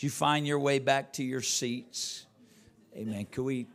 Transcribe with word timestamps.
As 0.00 0.04
you 0.04 0.08
find 0.08 0.46
your 0.46 0.58
way 0.58 0.78
back 0.78 1.12
to 1.12 1.22
your 1.22 1.42
seats, 1.42 2.24
amen. 2.96 3.26
Could 3.30 3.44
we, 3.44 3.66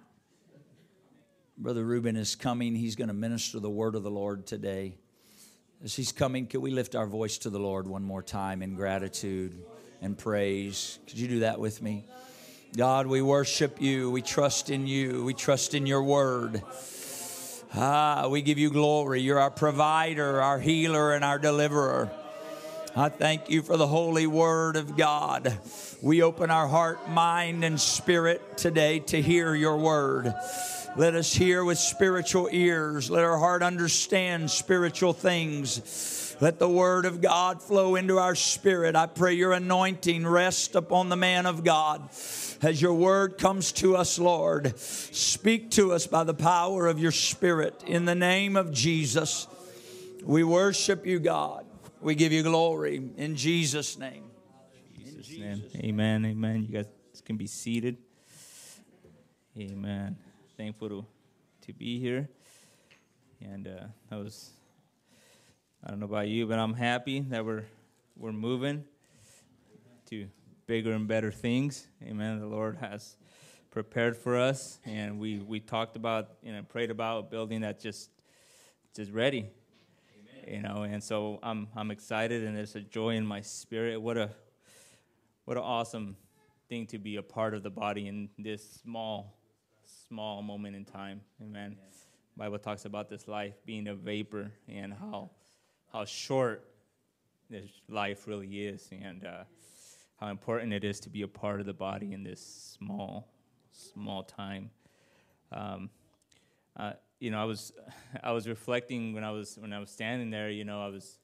Brother 1.56 1.84
Ruben 1.86 2.16
is 2.16 2.36
coming. 2.36 2.74
He's 2.74 2.96
going 2.96 3.10
to 3.10 3.14
minister 3.14 3.60
the 3.60 3.70
word 3.70 3.94
of 3.94 4.02
the 4.02 4.10
Lord 4.10 4.48
today. 4.48 4.98
As 5.84 5.96
he's 5.96 6.12
coming, 6.12 6.48
could 6.48 6.62
we 6.62 6.72
lift 6.72 6.96
our 6.96 7.06
voice 7.06 7.38
to 7.38 7.52
the 7.52 7.60
Lord 7.60 7.86
one 7.86 8.04
more 8.04 8.24
time 8.24 8.64
in 8.64 8.74
gratitude 8.74 9.64
and 10.02 10.18
praise? 10.18 10.98
Could 11.06 11.20
you 11.20 11.28
do 11.28 11.40
that 11.42 11.60
with 11.60 11.84
me? 11.84 12.08
God, 12.76 13.06
we 13.06 13.22
worship 13.22 13.80
you. 13.80 14.10
We 14.10 14.24
trust 14.24 14.72
in 14.72 14.88
you. 14.88 15.24
We 15.26 15.36
trust 15.36 15.76
in 15.76 15.86
your 15.86 16.02
word. 16.02 16.64
Ah, 17.76 18.30
we 18.30 18.42
give 18.42 18.58
you 18.58 18.72
glory. 18.72 19.22
You're 19.22 19.40
our 19.40 19.52
provider, 19.52 20.42
our 20.42 20.60
healer, 20.60 21.14
and 21.14 21.24
our 21.24 21.38
deliverer. 21.38 22.10
I 22.98 23.10
thank 23.10 23.50
you 23.50 23.62
for 23.62 23.76
the 23.76 23.88
holy 23.88 24.26
word 24.26 24.78
of 24.78 24.96
God. 24.96 25.60
We 26.02 26.22
open 26.24 26.50
our 26.50 26.66
heart, 26.66 27.10
mind, 27.10 27.66
and 27.66 27.78
spirit 27.78 28.58
today 28.58 29.00
to 29.00 29.22
hear 29.22 29.54
your 29.54 29.76
word. 29.76 30.34
Let 30.96 31.14
us 31.14 31.34
hear 31.34 31.66
with 31.66 31.78
spiritual 31.78 32.48
ears. 32.54 33.10
Let 33.10 33.26
our 33.26 33.38
heart 33.38 33.64
understand 33.64 34.50
spiritual 34.50 35.12
things. 35.12 36.38
Let 36.40 36.58
the 36.58 36.70
word 36.70 37.06
of 37.06 37.20
God 37.20 37.62
flow 37.62 37.96
into 37.96 38.18
our 38.18 38.34
spirit. 38.34 38.96
I 38.96 39.08
pray 39.08 39.34
your 39.34 39.52
anointing 39.52 40.26
rest 40.26 40.76
upon 40.76 41.10
the 41.10 41.18
man 41.18 41.46
of 41.46 41.66
God 41.66 42.10
as 42.62 42.82
your 42.82 42.94
word 42.94 43.38
comes 43.38 43.74
to 43.74 43.98
us, 43.98 44.18
Lord. 44.18 44.80
Speak 44.80 45.70
to 45.72 45.92
us 45.92 46.08
by 46.08 46.24
the 46.24 46.34
power 46.34 46.88
of 46.88 46.98
your 46.98 47.12
spirit. 47.12 47.84
In 47.86 48.06
the 48.06 48.16
name 48.16 48.56
of 48.56 48.72
Jesus, 48.72 49.48
we 50.24 50.46
worship 50.46 51.06
you, 51.06 51.20
God. 51.20 51.65
We 52.06 52.16
give 52.16 52.32
you 52.32 52.44
glory 52.44 53.02
in 53.18 53.36
Jesus' 53.36 53.98
name. 53.98 54.26
Jesus' 54.98 55.38
name. 55.38 55.64
Amen. 55.76 56.26
Amen. 56.26 56.66
You 56.70 56.84
guys 56.84 56.86
can 57.26 57.36
be 57.36 57.48
seated. 57.48 57.98
Amen 59.58 60.16
thankful 60.58 60.88
to, 60.88 61.06
to 61.62 61.74
be 61.74 62.00
here. 62.00 62.30
And 63.42 63.68
uh, 63.68 63.88
I 64.10 64.18
was, 64.18 64.52
I 65.84 65.90
don't 65.90 66.00
know 66.00 66.06
about 66.06 66.28
you, 66.28 66.46
but 66.48 66.58
I'm 66.58 66.74
happy 66.74 67.20
that 67.22 67.46
we're, 67.46 67.66
we're 68.16 68.32
moving 68.32 68.86
to 70.10 70.28
bigger 70.66 70.94
and 70.94 71.08
better 71.08 71.32
things. 71.32 71.88
Amen. 72.04 72.40
The 72.40 72.46
Lord 72.46 72.78
has 72.78 73.18
prepared 73.70 74.16
for 74.16 74.38
us, 74.38 74.80
and 74.86 75.20
we, 75.20 75.40
we 75.40 75.60
talked 75.60 75.98
about, 75.98 76.30
you 76.42 76.54
know, 76.54 76.64
prayed 76.64 76.90
about 76.90 77.30
building 77.30 77.62
that 77.62 77.82
just, 77.82 78.10
just 78.96 79.12
ready. 79.12 79.50
You 80.48 80.62
know, 80.62 80.84
and 80.84 81.04
so 81.04 81.40
I'm, 81.42 81.68
I'm 81.76 81.90
excited, 81.90 82.44
and 82.44 82.56
there's 82.56 82.76
a 82.76 82.82
joy 82.82 83.16
in 83.16 83.26
my 83.26 83.42
spirit. 83.42 84.00
What 84.00 84.18
a, 84.18 84.30
what 85.46 85.58
an 85.58 85.64
awesome 85.64 86.18
thing 86.70 86.86
to 86.88 87.00
be 87.00 87.16
a 87.16 87.24
part 87.24 87.54
of 87.56 87.64
the 87.64 87.70
body 87.70 88.08
in 88.08 88.30
this 88.38 88.82
small 88.84 89.38
small 90.08 90.42
moment 90.42 90.76
in 90.76 90.86
time. 90.86 91.22
Amen. 91.42 91.78
Yes. 91.80 92.06
Bible 92.38 92.60
talks 92.60 92.86
about 92.86 93.10
this 93.10 93.28
life 93.28 93.54
being 93.66 93.88
a 93.88 93.96
vapor 93.96 94.52
and 94.68 94.94
how 94.94 95.32
how 95.92 96.06
short 96.06 96.68
this 97.50 97.66
life 97.90 98.28
really 98.28 98.66
is, 98.66 98.90
and 98.92 99.26
uh, 99.26 99.44
how 100.20 100.28
important 100.28 100.74
it 100.74 100.84
is 100.84 101.00
to 101.00 101.10
be 101.10 101.22
a 101.22 101.28
part 101.28 101.60
of 101.60 101.66
the 101.66 101.74
body 101.74 102.14
in 102.14 102.24
this 102.24 102.76
small 102.80 103.32
small 103.72 104.24
time. 104.24 104.70
Um, 105.52 105.90
uh, 106.78 106.94
you 107.20 107.32
know, 107.32 107.42
I 107.42 107.46
was 107.46 107.72
I 108.24 108.32
was 108.32 108.48
reflecting 108.48 109.14
when 109.14 109.24
I 109.24 109.32
was 109.32 109.58
when 109.60 109.74
I 109.74 109.80
was 109.80 109.90
standing 109.90 110.30
there. 110.30 110.50
You 110.50 110.66
know, 110.66 110.82
I 110.82 110.88
was, 110.88 111.18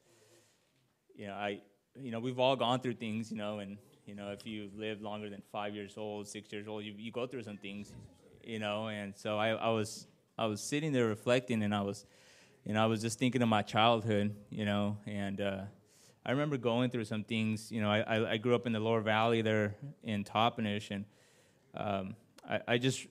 you 1.15 1.27
know, 1.27 1.33
I, 1.33 1.61
you 1.95 2.11
know, 2.11 2.19
we've 2.19 2.39
all 2.39 2.55
gone 2.55 2.79
through 2.79 2.95
things. 2.95 3.31
You 3.31 3.37
know, 3.37 3.59
and 3.59 3.77
you 4.05 4.15
know, 4.15 4.31
if 4.31 4.45
you 4.45 4.69
live 4.75 5.01
longer 5.01 5.29
than 5.29 5.41
five 5.51 5.75
years 5.75 5.95
old, 5.97 6.27
six 6.27 6.51
years 6.51 6.67
old, 6.67 6.83
you 6.83 6.93
you 6.97 7.11
go 7.11 7.27
through 7.27 7.43
some 7.43 7.57
things 7.57 7.93
you 8.43 8.59
know. 8.59 8.87
And 8.87 9.13
so 9.15 9.37
I, 9.37 9.49
I 9.49 9.69
was 9.69 10.07
I 10.37 10.45
was 10.45 10.61
sitting 10.61 10.91
there 10.91 11.07
reflecting, 11.07 11.63
and 11.63 11.73
I 11.73 11.81
was, 11.81 12.05
you 12.63 12.73
know, 12.73 12.83
I 12.83 12.87
was 12.87 13.01
just 13.01 13.19
thinking 13.19 13.41
of 13.41 13.49
my 13.49 13.61
childhood, 13.61 14.35
you 14.49 14.65
know, 14.65 14.97
and 15.05 15.41
uh, 15.41 15.61
I 16.25 16.31
remember 16.31 16.57
going 16.57 16.89
through 16.89 17.05
some 17.05 17.23
things. 17.23 17.71
You 17.71 17.81
know, 17.81 17.91
I, 17.91 18.33
I 18.33 18.37
grew 18.37 18.55
up 18.55 18.65
in 18.65 18.73
the 18.73 18.79
Lower 18.79 19.01
Valley 19.01 19.41
there 19.41 19.75
in 20.03 20.23
Toppenish, 20.23 20.91
and 20.91 21.05
um, 21.75 22.15
I, 22.47 22.59
I 22.67 22.77
just, 22.77 23.07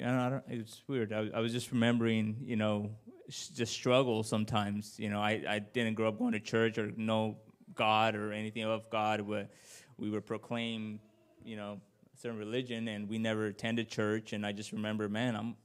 you 0.00 0.42
it's 0.48 0.82
weird. 0.86 1.12
I, 1.12 1.28
I 1.34 1.40
was 1.40 1.52
just 1.52 1.70
remembering, 1.72 2.36
you 2.42 2.56
know, 2.56 2.90
just 3.28 3.72
struggle 3.72 4.22
sometimes. 4.22 4.98
You 4.98 5.10
know, 5.10 5.20
I, 5.20 5.42
I 5.48 5.58
didn't 5.58 5.94
grow 5.94 6.08
up 6.08 6.18
going 6.18 6.32
to 6.32 6.40
church 6.40 6.78
or 6.78 6.92
know 6.96 7.36
God 7.74 8.16
or 8.16 8.32
anything 8.32 8.64
of 8.64 8.88
God, 8.90 9.26
but 9.28 9.50
we 9.98 10.10
would 10.10 10.26
proclaim, 10.26 11.00
you 11.44 11.56
know, 11.56 11.80
certain 12.16 12.38
religion, 12.38 12.88
and 12.88 13.08
we 13.08 13.18
never 13.18 13.46
attended 13.46 13.88
church. 13.88 14.32
And 14.32 14.44
I 14.44 14.52
just 14.52 14.72
remember, 14.72 15.08
man, 15.08 15.36
I'm, 15.36 15.56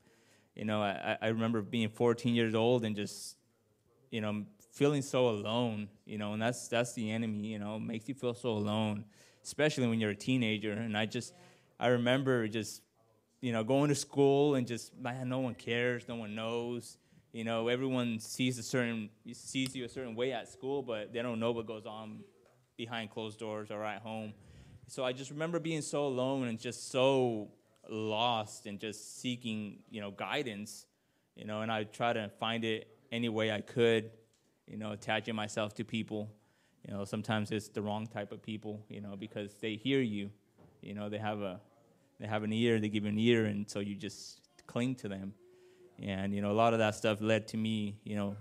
you 0.55 0.65
know, 0.65 0.81
I, 0.81 1.17
I 1.21 1.27
remember 1.27 1.61
being 1.61 1.89
14 1.89 2.35
years 2.35 2.55
old 2.55 2.85
and 2.85 2.95
just, 2.95 3.37
you 4.11 4.21
know, 4.21 4.43
feeling 4.73 5.01
so 5.01 5.29
alone, 5.29 5.89
you 6.05 6.17
know, 6.17 6.33
and 6.33 6.41
that's 6.41 6.67
that's 6.67 6.93
the 6.93 7.11
enemy, 7.11 7.47
you 7.47 7.59
know, 7.59 7.79
makes 7.79 8.07
you 8.09 8.13
feel 8.13 8.33
so 8.33 8.49
alone, 8.49 9.05
especially 9.43 9.87
when 9.87 9.99
you're 9.99 10.11
a 10.11 10.15
teenager. 10.15 10.73
And 10.73 10.97
I 10.97 11.05
just, 11.05 11.33
I 11.79 11.87
remember 11.87 12.47
just, 12.47 12.81
you 13.45 13.51
know, 13.51 13.63
going 13.63 13.89
to 13.89 13.95
school 13.95 14.55
and 14.55 14.65
just, 14.65 14.97
man, 14.97 15.29
no 15.29 15.37
one 15.37 15.53
cares, 15.53 16.07
no 16.07 16.15
one 16.15 16.33
knows. 16.33 16.97
You 17.31 17.43
know, 17.43 17.67
everyone 17.67 18.17
sees 18.17 18.57
a 18.57 18.63
certain 18.63 19.11
sees 19.33 19.75
you 19.75 19.85
a 19.85 19.87
certain 19.87 20.15
way 20.15 20.31
at 20.31 20.51
school, 20.51 20.81
but 20.81 21.13
they 21.13 21.21
don't 21.21 21.39
know 21.39 21.51
what 21.51 21.67
goes 21.67 21.85
on 21.85 22.21
behind 22.75 23.11
closed 23.11 23.37
doors 23.37 23.69
or 23.69 23.85
at 23.85 24.01
home. 24.01 24.33
So 24.87 25.05
I 25.05 25.13
just 25.13 25.29
remember 25.29 25.59
being 25.59 25.83
so 25.83 26.07
alone 26.07 26.47
and 26.47 26.59
just 26.59 26.89
so 26.89 27.49
lost 27.87 28.65
and 28.65 28.79
just 28.79 29.21
seeking, 29.21 29.77
you 29.91 30.01
know, 30.01 30.09
guidance, 30.09 30.87
you 31.35 31.45
know, 31.45 31.61
and 31.61 31.71
I 31.71 31.83
try 31.83 32.13
to 32.13 32.31
find 32.39 32.63
it 32.63 32.87
any 33.11 33.29
way 33.29 33.51
I 33.51 33.61
could, 33.61 34.09
you 34.65 34.77
know, 34.77 34.93
attaching 34.93 35.35
myself 35.35 35.75
to 35.75 35.83
people. 35.83 36.31
You 36.87 36.95
know, 36.95 37.05
sometimes 37.05 37.51
it's 37.51 37.67
the 37.67 37.83
wrong 37.83 38.07
type 38.07 38.31
of 38.31 38.41
people, 38.41 38.83
you 38.89 39.01
know, 39.01 39.15
because 39.15 39.53
they 39.61 39.75
hear 39.75 40.01
you, 40.01 40.31
you 40.81 40.95
know, 40.95 41.09
they 41.09 41.19
have 41.19 41.41
a 41.41 41.59
they 42.19 42.27
have 42.27 42.43
an 42.43 42.53
ear, 42.53 42.79
they 42.79 42.89
give 42.89 43.03
you 43.03 43.09
an 43.09 43.19
ear 43.19 43.45
and 43.45 43.69
so 43.69 43.79
you 43.79 43.95
just 43.95 44.41
cling 44.67 44.95
to 44.95 45.07
them. 45.07 45.33
And 46.01 46.33
you 46.33 46.41
know, 46.41 46.51
a 46.51 46.53
lot 46.53 46.73
of 46.73 46.79
that 46.79 46.95
stuff 46.95 47.21
led 47.21 47.47
to 47.49 47.57
me, 47.57 47.97
you 48.03 48.15
know, 48.15 48.35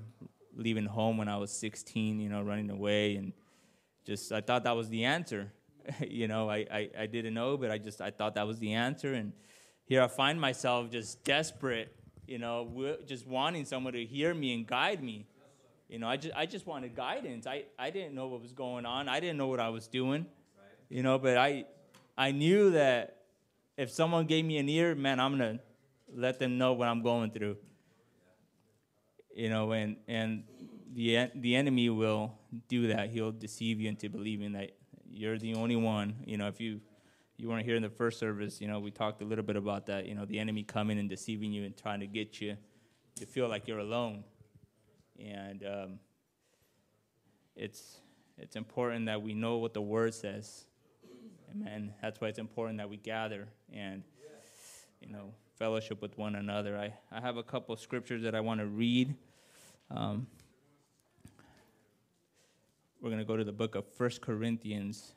leaving 0.57 0.87
home 0.87 1.17
when 1.17 1.29
I 1.29 1.37
was 1.37 1.51
16, 1.51 2.21
you 2.21 2.29
know, 2.29 2.43
running 2.43 2.71
away 2.71 3.17
and 3.17 3.33
just 4.05 4.33
I 4.33 4.41
thought 4.41 4.65
that 4.65 4.77
was 4.77 4.89
the 4.89 5.05
answer 5.05 5.53
you 6.09 6.29
know, 6.29 6.49
I, 6.49 6.67
I, 6.71 6.91
I 7.01 7.07
didn't 7.07 7.35
know, 7.35 7.57
but 7.57 7.71
I 7.71 7.79
just 7.79 8.01
I 8.01 8.11
thought 8.11 8.35
that 8.35 8.47
was 8.47 8.59
the 8.59 8.75
answer. 8.75 9.15
And 9.15 9.33
here 9.85 10.03
I 10.03 10.09
find 10.09 10.41
myself 10.41 10.91
just 10.91 11.25
desperate, 11.25 11.95
you 12.27 12.39
know, 12.39 12.97
just 13.07 13.27
wanting 13.27 13.65
someone 13.65 13.93
to 13.93 14.05
hear 14.05 14.35
me 14.35 14.55
and 14.55 14.67
guide 14.67 15.03
me. 15.03 15.27
You 15.89 15.99
know, 15.99 16.09
I 16.09 16.17
just 16.17 16.35
I 16.35 16.47
just 16.47 16.67
wanted 16.67 16.97
guidance. 16.97 17.47
I, 17.47 17.65
I 17.79 17.91
didn't 17.91 18.15
know 18.15 18.29
what 18.29 18.41
was 18.41 18.53
going 18.53 18.87
on. 18.87 19.09
I 19.09 19.21
didn't 19.21 19.37
know 19.37 19.49
what 19.49 19.61
I 19.61 19.69
was 19.69 19.87
doing. 19.87 20.27
You 20.89 21.03
know, 21.03 21.19
but 21.19 21.37
I 21.37 21.67
I 22.17 22.33
knew 22.33 22.71
that 22.73 23.19
if 23.77 23.91
someone 23.91 24.27
gave 24.27 24.45
me 24.45 24.59
an 24.59 24.69
ear, 24.69 24.95
man, 24.95 25.21
I'm 25.21 25.33
gonna 25.33 25.61
let 26.13 26.39
them 26.39 26.59
know 26.59 26.73
what 26.73 26.89
I'm 26.89 27.03
going 27.03 27.31
through. 27.31 27.57
You 29.35 29.49
know, 29.49 29.73
and 29.73 29.97
and 30.07 30.45
the 30.93 31.31
the 31.35 31.57
enemy 31.57 31.91
will 31.91 32.39
do 32.69 32.89
that. 32.89 33.11
He'll 33.11 33.33
deceive 33.33 33.81
you 33.81 33.89
into 33.89 34.09
believing 34.09 34.53
that 34.53 34.73
you're 35.11 35.39
the 35.39 35.55
only 35.55 35.77
one. 35.77 36.17
You 36.25 36.37
know, 36.37 36.49
if 36.49 36.61
you 36.61 36.81
you 37.37 37.49
weren't 37.49 37.65
here 37.65 37.77
in 37.77 37.83
the 37.83 37.91
first 37.91 38.19
service, 38.19 38.61
you 38.61 38.69
know, 38.69 38.79
we 38.79 38.91
talked 38.91 39.21
a 39.21 39.25
little 39.25 39.45
bit 39.45 39.57
about 39.57 39.87
that. 39.87 40.07
You 40.07 40.15
know, 40.15 40.25
the 40.25 40.39
enemy 40.39 40.63
coming 40.63 40.99
and 40.99 41.09
deceiving 41.09 41.53
you 41.53 41.65
and 41.65 41.77
trying 41.77 42.01
to 42.01 42.07
get 42.07 42.41
you 42.41 42.57
to 43.17 43.27
feel 43.27 43.49
like 43.49 43.67
you're 43.67 43.81
alone. 43.81 44.25
And 45.19 45.65
um, 45.65 45.99
it's 47.57 47.99
it's 48.39 48.57
important 48.57 49.07
that 49.07 49.23
we 49.23 49.35
know 49.35 49.59
what 49.59 49.75
the 49.75 49.83
word 49.83 50.15
says. 50.15 50.67
Amen. 51.55 51.95
That's 52.03 52.21
why 52.21 52.29
it's 52.29 52.39
important 52.39 52.79
that 52.79 52.89
we 52.89 52.97
gather 52.97 53.47
and 53.73 54.03
you 55.01 55.09
know 55.09 55.33
fellowship 55.57 56.03
with 56.03 56.19
one 56.19 56.35
another. 56.35 56.77
I, 56.77 56.93
I 57.17 57.21
have 57.21 57.37
a 57.37 57.43
couple 57.43 57.77
scriptures 57.77 58.23
that 58.23 58.35
I 58.35 58.41
want 58.41 58.61
to 58.61 58.67
read. 58.67 59.15
Um, 59.91 60.27
we're 63.01 63.11
going 63.11 63.21
to 63.21 63.27
go 63.27 63.37
to 63.37 63.45
the 63.45 63.53
book 63.53 63.75
of 63.75 63.87
First 63.87 64.21
Corinthians, 64.21 65.15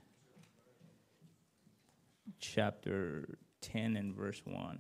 chapter 2.40 3.38
10 3.62 3.96
and 3.96 4.14
verse 4.14 4.42
1. 4.46 4.80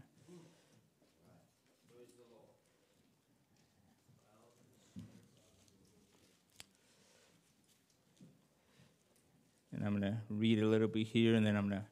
I'm 9.87 9.97
going 9.97 10.11
to 10.11 10.17
read 10.27 10.61
a 10.61 10.67
little 10.67 10.89
bit 10.89 11.07
here, 11.07 11.35
and 11.35 11.45
then 11.45 11.55
I'm 11.55 11.69
going 11.69 11.79
to 11.81 11.87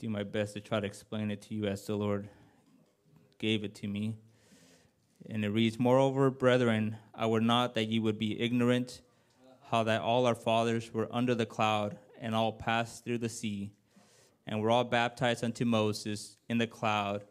do 0.00 0.08
my 0.08 0.24
best 0.24 0.54
to 0.54 0.60
try 0.60 0.80
to 0.80 0.86
explain 0.86 1.30
it 1.30 1.40
to 1.42 1.54
you 1.54 1.66
as 1.66 1.86
the 1.86 1.94
Lord 1.94 2.28
gave 3.38 3.62
it 3.62 3.72
to 3.76 3.86
me. 3.86 4.16
And 5.30 5.44
it 5.44 5.50
reads, 5.50 5.78
Moreover, 5.78 6.28
brethren, 6.28 6.96
I 7.14 7.26
would 7.26 7.44
not 7.44 7.76
that 7.76 7.84
ye 7.84 8.00
would 8.00 8.18
be 8.18 8.40
ignorant 8.40 9.00
how 9.70 9.84
that 9.84 10.00
all 10.00 10.26
our 10.26 10.34
fathers 10.34 10.92
were 10.92 11.06
under 11.12 11.36
the 11.36 11.46
cloud 11.46 11.98
and 12.20 12.34
all 12.34 12.52
passed 12.52 13.04
through 13.04 13.18
the 13.18 13.28
sea, 13.28 13.70
and 14.44 14.60
were 14.60 14.70
all 14.70 14.82
baptized 14.82 15.44
unto 15.44 15.64
Moses 15.64 16.36
in 16.48 16.58
the 16.58 16.66
cloud 16.66 17.22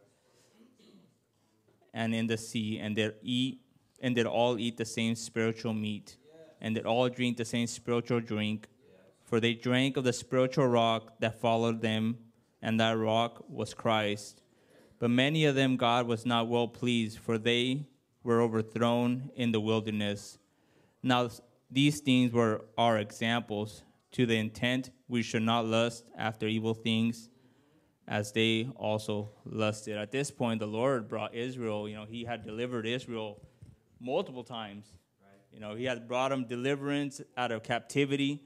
and 1.93 2.15
in 2.15 2.27
the 2.27 2.37
sea, 2.37 2.79
and 2.79 2.95
did 2.95 3.15
eat 3.21 3.59
and 3.99 4.15
did 4.15 4.27
all 4.27 4.57
eat 4.57 4.77
the 4.77 4.85
same 4.85 5.13
spiritual 5.13 5.73
meat, 5.73 6.15
and 6.61 6.73
did 6.75 6.85
all 6.85 7.09
drink 7.09 7.35
the 7.35 7.43
same 7.43 7.67
spiritual 7.67 8.21
drink, 8.21 8.69
for 9.25 9.39
they 9.39 9.53
drank 9.53 9.97
of 9.97 10.03
the 10.03 10.13
spiritual 10.13 10.67
rock 10.67 11.19
that 11.19 11.41
followed 11.41 11.81
them, 11.81 12.17
and 12.61 12.79
that 12.79 12.97
rock 12.97 13.43
was 13.49 13.73
Christ. 13.73 14.41
But 14.99 15.09
many 15.09 15.45
of 15.45 15.55
them 15.55 15.75
God 15.75 16.07
was 16.07 16.25
not 16.25 16.47
well 16.47 16.67
pleased, 16.67 17.19
for 17.19 17.37
they 17.37 17.87
were 18.23 18.41
overthrown 18.41 19.31
in 19.35 19.51
the 19.51 19.59
wilderness. 19.59 20.37
Now 21.03 21.29
these 21.69 21.99
things 21.99 22.31
were 22.31 22.65
our 22.77 22.97
examples, 22.97 23.83
to 24.13 24.25
the 24.25 24.37
intent 24.37 24.91
we 25.09 25.21
should 25.21 25.41
not 25.41 25.65
lust 25.65 26.05
after 26.17 26.47
evil 26.47 26.73
things, 26.73 27.29
as 28.07 28.31
they 28.31 28.69
also 28.75 29.31
lusted. 29.43 29.97
At 29.97 30.11
this 30.11 30.31
point, 30.31 30.59
the 30.59 30.67
Lord 30.67 31.09
brought 31.09 31.35
Israel, 31.35 31.89
you 31.89 31.95
know, 31.95 32.05
He 32.05 32.23
had 32.23 32.43
delivered 32.43 32.85
Israel 32.85 33.41
multiple 33.99 34.43
times. 34.43 34.85
You 35.51 35.59
know, 35.59 35.75
He 35.75 35.85
had 35.85 36.07
brought 36.07 36.29
them 36.29 36.45
deliverance 36.45 37.19
out 37.35 37.51
of 37.51 37.63
captivity, 37.63 38.41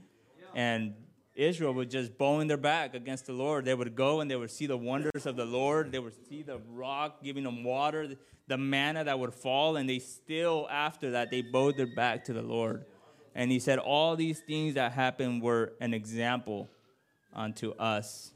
and 0.55 0.93
Israel 1.35 1.73
would 1.73 1.89
just 1.89 2.17
bow 2.17 2.41
in 2.41 2.47
their 2.47 2.57
back 2.57 2.93
against 2.93 3.25
the 3.25 3.33
Lord. 3.33 3.65
They 3.65 3.73
would 3.73 3.95
go 3.95 4.19
and 4.19 4.29
they 4.29 4.35
would 4.35 4.51
see 4.51 4.65
the 4.65 4.77
wonders 4.77 5.25
of 5.25 5.35
the 5.35 5.45
Lord. 5.45 5.91
They 5.91 5.99
would 5.99 6.13
see 6.27 6.41
the 6.41 6.59
rock 6.71 7.23
giving 7.23 7.43
them 7.43 7.63
water, 7.63 8.09
the 8.47 8.57
manna 8.57 9.03
that 9.05 9.17
would 9.17 9.33
fall, 9.33 9.77
and 9.77 9.89
they 9.89 9.99
still, 9.99 10.67
after 10.69 11.11
that, 11.11 11.31
they 11.31 11.41
bowed 11.41 11.77
their 11.77 11.87
back 11.87 12.25
to 12.25 12.33
the 12.33 12.41
Lord. 12.41 12.85
And 13.35 13.51
he 13.51 13.59
said, 13.59 13.79
All 13.79 14.15
these 14.15 14.39
things 14.39 14.73
that 14.73 14.91
happened 14.91 15.41
were 15.41 15.73
an 15.79 15.93
example 15.93 16.69
unto 17.33 17.71
us. 17.71 18.33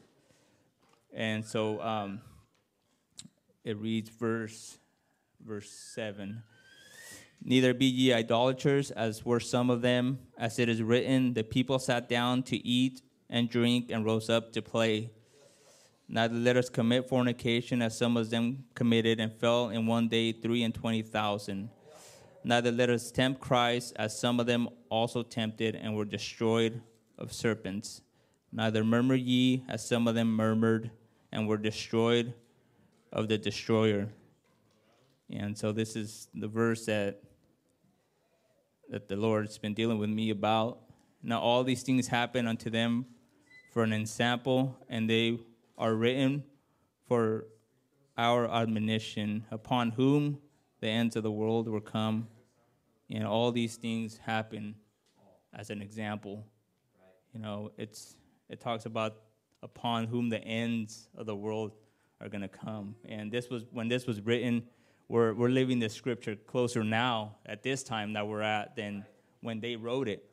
And 1.13 1.43
so 1.45 1.81
um, 1.81 2.21
it 3.63 3.77
reads 3.77 4.09
verse 4.09 4.77
verse 5.45 5.69
7 5.69 6.41
Neither 7.45 7.73
be 7.73 7.85
ye 7.85 8.13
idolaters, 8.13 8.89
as 8.91 9.25
were 9.25 9.41
some 9.41 9.69
of 9.69 9.81
them, 9.81 10.19
as 10.37 10.59
it 10.59 10.69
is 10.69 10.81
written, 10.81 11.33
the 11.33 11.43
people 11.43 11.77
sat 11.77 12.07
down 12.07 12.43
to 12.43 12.55
eat 12.65 13.01
and 13.29 13.49
drink 13.49 13.91
and 13.91 14.05
rose 14.05 14.29
up 14.29 14.53
to 14.53 14.61
play. 14.61 15.11
Neither 16.07 16.35
let 16.35 16.55
us 16.55 16.69
commit 16.69 17.09
fornication, 17.09 17.81
as 17.81 17.97
some 17.97 18.15
of 18.15 18.29
them 18.29 18.63
committed 18.75 19.19
and 19.19 19.33
fell 19.33 19.69
in 19.69 19.87
one 19.87 20.07
day 20.07 20.31
three 20.31 20.63
and 20.63 20.73
twenty 20.73 21.01
thousand. 21.01 21.69
Neither 22.45 22.71
let 22.71 22.89
us 22.89 23.11
tempt 23.11 23.41
Christ, 23.41 23.93
as 23.97 24.17
some 24.17 24.39
of 24.39 24.45
them 24.45 24.69
also 24.89 25.21
tempted 25.23 25.75
and 25.75 25.95
were 25.95 26.05
destroyed 26.05 26.81
of 27.17 27.33
serpents. 27.33 28.01
Neither 28.51 28.83
murmur 28.83 29.15
ye, 29.15 29.63
as 29.67 29.85
some 29.85 30.07
of 30.07 30.15
them 30.15 30.33
murmured 30.33 30.91
and 31.31 31.47
were 31.47 31.57
destroyed 31.57 32.33
of 33.11 33.27
the 33.27 33.37
destroyer. 33.37 34.09
And 35.29 35.57
so 35.57 35.71
this 35.71 35.95
is 35.95 36.27
the 36.33 36.47
verse 36.47 36.85
that 36.85 37.21
that 38.89 39.07
the 39.07 39.15
Lord's 39.15 39.57
been 39.57 39.73
dealing 39.73 39.99
with 39.99 40.09
me 40.09 40.29
about. 40.29 40.79
Now 41.21 41.39
all 41.39 41.63
these 41.63 41.83
things 41.83 42.07
happen 42.07 42.47
unto 42.47 42.69
them 42.69 43.05
for 43.71 43.83
an 43.83 43.93
example, 43.93 44.77
and 44.87 45.09
they 45.09 45.39
are 45.77 45.95
written 45.95 46.43
for 47.07 47.45
our 48.17 48.47
admonition, 48.47 49.45
upon 49.49 49.91
whom 49.91 50.37
the 50.79 50.87
ends 50.87 51.15
of 51.15 51.23
the 51.23 51.31
world 51.31 51.67
were 51.67 51.81
come. 51.81 52.27
And 53.09 53.25
all 53.25 53.51
these 53.51 53.75
things 53.75 54.17
happen 54.17 54.75
as 55.53 55.69
an 55.69 55.81
example. 55.81 56.45
You 57.33 57.39
know, 57.39 57.71
it's 57.77 58.15
it 58.49 58.59
talks 58.59 58.85
about 58.85 59.15
upon 59.63 60.05
whom 60.05 60.29
the 60.29 60.39
ends 60.39 61.07
of 61.17 61.25
the 61.25 61.35
world 61.35 61.71
are 62.21 62.29
going 62.29 62.41
to 62.41 62.47
come. 62.47 62.95
And 63.05 63.31
this 63.31 63.49
was 63.49 63.65
when 63.71 63.87
this 63.87 64.05
was 64.05 64.21
written, 64.21 64.63
we're 65.07 65.33
we're 65.33 65.49
living 65.49 65.79
the 65.79 65.89
scripture 65.89 66.35
closer 66.35 66.83
now 66.83 67.35
at 67.45 67.63
this 67.63 67.83
time 67.83 68.13
that 68.13 68.27
we're 68.27 68.41
at 68.41 68.75
than 68.75 69.05
when 69.41 69.59
they 69.59 69.75
wrote 69.75 70.07
it. 70.07 70.29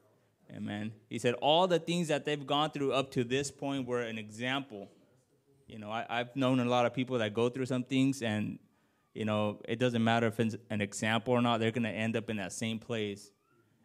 Amen. 0.54 0.92
He 1.08 1.18
said 1.18 1.34
all 1.34 1.66
the 1.66 1.78
things 1.78 2.08
that 2.08 2.24
they've 2.24 2.46
gone 2.46 2.70
through 2.70 2.92
up 2.92 3.10
to 3.12 3.24
this 3.24 3.50
point 3.50 3.86
were 3.86 4.02
an 4.02 4.18
example. 4.18 4.88
You 5.68 5.78
know, 5.78 5.90
I, 5.90 6.04
I've 6.08 6.34
known 6.34 6.58
a 6.58 6.64
lot 6.64 6.86
of 6.86 6.94
people 6.94 7.18
that 7.18 7.34
go 7.34 7.48
through 7.48 7.66
some 7.66 7.84
things 7.84 8.22
and 8.22 8.58
you 9.14 9.24
know, 9.24 9.60
it 9.68 9.78
doesn't 9.78 10.02
matter 10.02 10.28
if 10.28 10.38
it's 10.38 10.56
an 10.70 10.80
example 10.80 11.34
or 11.34 11.42
not, 11.42 11.58
they're 11.58 11.72
going 11.72 11.82
to 11.82 11.90
end 11.90 12.16
up 12.16 12.30
in 12.30 12.36
that 12.36 12.52
same 12.52 12.78
place. 12.78 13.30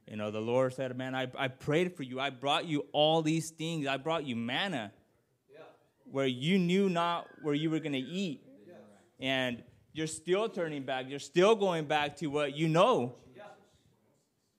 You 0.08 0.18
know, 0.18 0.30
the 0.30 0.40
Lord 0.40 0.74
said, 0.74 0.96
Man, 0.96 1.16
I, 1.16 1.28
I 1.38 1.48
prayed 1.48 1.96
for 1.96 2.04
you. 2.04 2.20
I 2.20 2.30
brought 2.30 2.66
you 2.66 2.86
all 2.92 3.22
these 3.22 3.50
things. 3.50 3.88
I 3.88 3.98
brought 3.98 4.26
you 4.26 4.36
manna 4.36 4.92
yeah. 5.52 5.62
where 6.12 6.28
you 6.28 6.60
knew 6.60 6.90
not 6.90 7.28
where 7.42 7.56
you 7.56 7.72
were 7.72 7.80
going 7.80 7.94
to 7.94 7.98
eat. 7.98 8.42
Yeah. 8.68 8.74
And 9.20 9.64
you're 9.95 10.07
still 10.07 10.50
turning 10.50 10.83
back. 10.83 11.06
You're 11.07 11.19
still 11.19 11.56
going 11.56 11.86
back 11.86 12.18
to 12.18 12.27
what 12.27 12.56
you 12.56 12.68
know. 12.68 13.15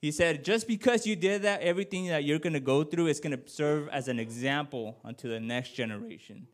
He 0.00 0.10
said, 0.10 0.42
Just 0.42 0.66
because 0.66 1.06
you 1.06 1.14
did 1.14 1.42
that, 1.42 1.60
everything 1.60 2.06
that 2.06 2.24
you're 2.24 2.38
going 2.38 2.54
to 2.54 2.60
go 2.60 2.84
through 2.84 3.08
is 3.08 3.20
going 3.20 3.36
to 3.38 3.48
serve 3.48 3.88
as 3.90 4.08
an 4.08 4.18
example 4.18 4.96
unto 5.04 5.28
the 5.28 5.38
next 5.38 5.72
generation. 5.74 6.46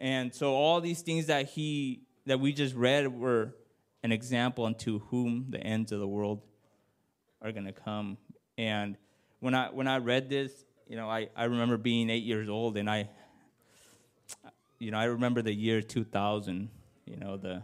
And 0.00 0.34
so, 0.34 0.54
all 0.54 0.80
these 0.80 1.02
things 1.02 1.26
that 1.26 1.50
he 1.50 2.00
that 2.24 2.40
we 2.40 2.54
just 2.54 2.74
read 2.74 3.06
were 3.06 3.54
an 4.02 4.12
example 4.12 4.64
unto 4.64 5.00
whom 5.10 5.46
the 5.50 5.58
ends 5.58 5.92
of 5.92 6.00
the 6.00 6.08
world 6.08 6.40
are 7.42 7.52
going 7.52 7.66
to 7.66 7.72
come. 7.72 8.16
And 8.56 8.96
when 9.40 9.54
I 9.54 9.68
when 9.68 9.88
I 9.88 9.98
read 9.98 10.30
this, 10.30 10.52
you 10.88 10.96
know, 10.96 11.10
I, 11.10 11.28
I 11.36 11.44
remember 11.44 11.76
being 11.76 12.08
eight 12.08 12.24
years 12.24 12.48
old, 12.48 12.78
and 12.78 12.88
I, 12.88 13.10
you 14.78 14.90
know, 14.90 14.98
I 14.98 15.04
remember 15.04 15.42
the 15.42 15.52
year 15.52 15.82
2000. 15.82 16.70
You 17.06 17.16
know, 17.18 17.36
the 17.36 17.62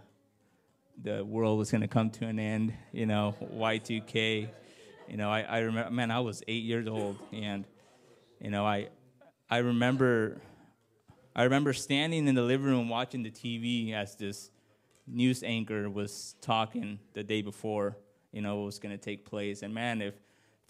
the 1.03 1.25
world 1.25 1.59
was 1.59 1.71
going 1.71 1.81
to 1.81 1.89
come 1.89 2.11
to 2.11 2.27
an 2.27 2.39
end. 2.39 2.75
You 2.93 3.07
know, 3.07 3.35
Y2K. 3.55 4.49
You 5.09 5.17
know, 5.17 5.31
I, 5.31 5.43
I 5.43 5.59
remember, 5.61 5.91
man, 5.91 6.11
I 6.11 6.21
was 6.21 6.43
eight 6.47 6.63
years 6.63 6.87
old, 6.87 7.19
and 7.33 7.65
you 8.41 8.51
know, 8.51 8.65
I 8.65 8.89
I 9.49 9.59
remember 9.59 10.41
I 11.35 11.45
remember 11.45 11.73
standing 11.73 12.29
in 12.29 12.35
the 12.35 12.43
living 12.43 12.67
room 12.67 12.89
watching 12.89 13.23
the 13.23 13.31
TV 13.31 13.93
as 13.93 14.17
this 14.17 14.51
news 15.07 15.43
anchor 15.43 15.91
was 15.91 16.37
talking 16.41 16.99
the 17.15 17.23
day 17.23 17.43
before, 17.43 17.97
you 18.33 18.43
know, 18.43 18.57
what 18.57 18.67
was 18.67 18.79
going 18.79 18.97
to 18.97 19.03
take 19.03 19.25
place. 19.25 19.63
And 19.63 19.75
man, 19.75 20.01
if 20.03 20.15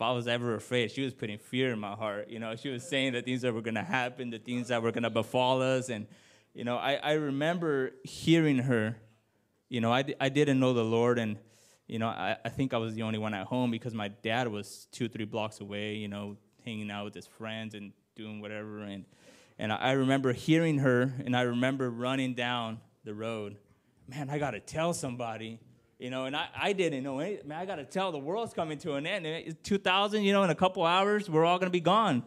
if 0.01 0.05
I 0.05 0.13
was 0.13 0.27
ever 0.27 0.55
afraid, 0.55 0.91
she 0.91 1.05
was 1.05 1.13
putting 1.13 1.37
fear 1.37 1.75
in 1.75 1.79
my 1.79 1.93
heart. 1.93 2.31
You 2.31 2.39
know, 2.39 2.57
she 2.57 2.71
was 2.71 2.83
saying 2.89 3.13
the 3.13 3.21
things 3.21 3.43
that 3.43 3.53
were 3.53 3.61
going 3.61 3.75
to 3.75 3.83
happen, 3.83 4.31
the 4.31 4.39
things 4.39 4.69
that 4.69 4.83
were 4.83 4.93
going 4.93 5.03
to 5.03 5.11
befall 5.11 5.61
us. 5.61 5.91
And, 5.91 6.07
you 6.55 6.65
know, 6.65 6.79
I, 6.79 6.95
I 6.95 7.13
remember 7.13 7.91
hearing 8.03 8.61
her. 8.61 8.97
You 9.71 9.81
know, 9.81 9.93
I, 9.93 10.05
I 10.21 10.29
didn't 10.29 10.59
know 10.59 10.75
the 10.75 10.85
Lord, 10.85 11.21
and, 11.21 11.39
you 11.87 12.01
know, 12.01 12.09
I, 12.09 12.37
I 12.45 12.49
think 12.49 12.75
I 12.75 12.77
was 12.79 12.97
the 12.97 13.03
only 13.03 13.19
one 13.19 13.35
at 13.35 13.47
home 13.47 13.71
because 13.71 13.95
my 13.95 14.09
dad 14.09 14.49
was 14.49 14.89
two, 14.91 15.09
three 15.09 15.25
blocks 15.25 15.61
away, 15.61 15.95
you 15.95 16.09
know, 16.09 16.37
hanging 16.65 16.91
out 16.91 17.05
with 17.05 17.15
his 17.15 17.29
friends 17.29 17.75
and 17.75 17.93
doing 18.17 18.41
whatever. 18.41 18.81
And, 18.81 19.05
and 19.61 19.73
I 19.73 19.93
remember 19.93 20.33
hearing 20.33 20.79
her, 20.79 21.15
and 21.25 21.37
I 21.37 21.43
remember 21.43 21.89
running 21.89 22.35
down 22.35 22.81
the 23.05 23.15
road. 23.15 23.59
Man, 24.09 24.29
I 24.29 24.41
got 24.41 24.51
to 24.51 24.61
tell 24.61 24.93
somebody, 24.93 25.61
you 26.01 26.11
know, 26.11 26.25
and 26.25 26.35
I, 26.35 26.49
I 26.61 26.73
didn't 26.73 27.05
know 27.05 27.21
anything. 27.21 27.47
Man, 27.47 27.61
I 27.61 27.65
got 27.65 27.77
to 27.77 27.85
tell 27.85 28.11
the 28.11 28.19
world's 28.19 28.53
coming 28.53 28.77
to 28.79 28.95
an 28.95 29.07
end. 29.07 29.25
It's 29.25 29.57
2000, 29.63 30.25
you 30.25 30.33
know, 30.33 30.43
in 30.43 30.51
a 30.51 30.55
couple 30.57 30.85
hours, 30.85 31.31
we're 31.31 31.45
all 31.45 31.59
going 31.59 31.69
to 31.69 31.71
be 31.71 31.81
gone. 31.81 32.25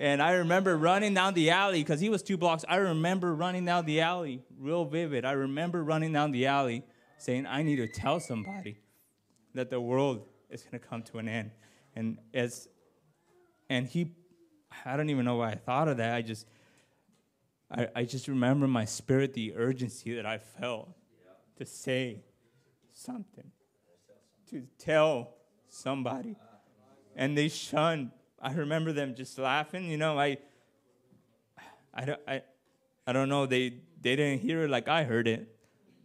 And 0.00 0.22
I 0.22 0.32
remember 0.32 0.78
running 0.78 1.12
down 1.12 1.34
the 1.34 1.50
alley 1.50 1.82
because 1.82 2.00
he 2.00 2.08
was 2.08 2.22
two 2.22 2.38
blocks. 2.38 2.64
I 2.66 2.76
remember 2.76 3.34
running 3.34 3.66
down 3.66 3.84
the 3.84 4.00
alley, 4.00 4.42
real 4.58 4.86
vivid. 4.86 5.26
I 5.26 5.32
remember 5.32 5.84
running 5.84 6.10
down 6.14 6.32
the 6.32 6.46
alley 6.46 6.84
saying, 7.18 7.46
I 7.46 7.62
need 7.62 7.76
to 7.76 7.86
tell 7.86 8.18
somebody 8.18 8.78
that 9.52 9.68
the 9.68 9.78
world 9.78 10.26
is 10.48 10.62
going 10.62 10.80
to 10.80 10.88
come 10.88 11.02
to 11.02 11.18
an 11.18 11.28
end. 11.28 11.50
And 11.94 12.16
as, 12.32 12.66
and 13.68 13.86
he, 13.86 14.12
I 14.86 14.96
don't 14.96 15.10
even 15.10 15.26
know 15.26 15.36
why 15.36 15.50
I 15.50 15.56
thought 15.56 15.86
of 15.86 15.98
that. 15.98 16.14
I 16.14 16.22
just, 16.22 16.46
I, 17.70 17.88
I 17.94 18.04
just 18.04 18.26
remember 18.26 18.66
my 18.66 18.86
spirit, 18.86 19.34
the 19.34 19.54
urgency 19.54 20.14
that 20.14 20.24
I 20.24 20.38
felt 20.38 20.88
to 21.58 21.66
say 21.66 22.22
something, 22.94 23.50
to 24.48 24.62
tell 24.78 25.34
somebody. 25.68 26.36
And 27.14 27.36
they 27.36 27.48
shunned. 27.50 28.12
I 28.40 28.52
remember 28.52 28.92
them 28.92 29.14
just 29.14 29.38
laughing. 29.38 29.90
You 29.90 29.96
know, 29.98 30.18
I, 30.18 30.38
I, 31.92 32.04
don't, 32.04 32.20
I, 32.26 32.42
I 33.06 33.12
don't 33.12 33.28
know. 33.28 33.46
They, 33.46 33.74
they 34.00 34.16
didn't 34.16 34.40
hear 34.40 34.64
it 34.64 34.70
like 34.70 34.88
I 34.88 35.04
heard 35.04 35.28
it. 35.28 35.56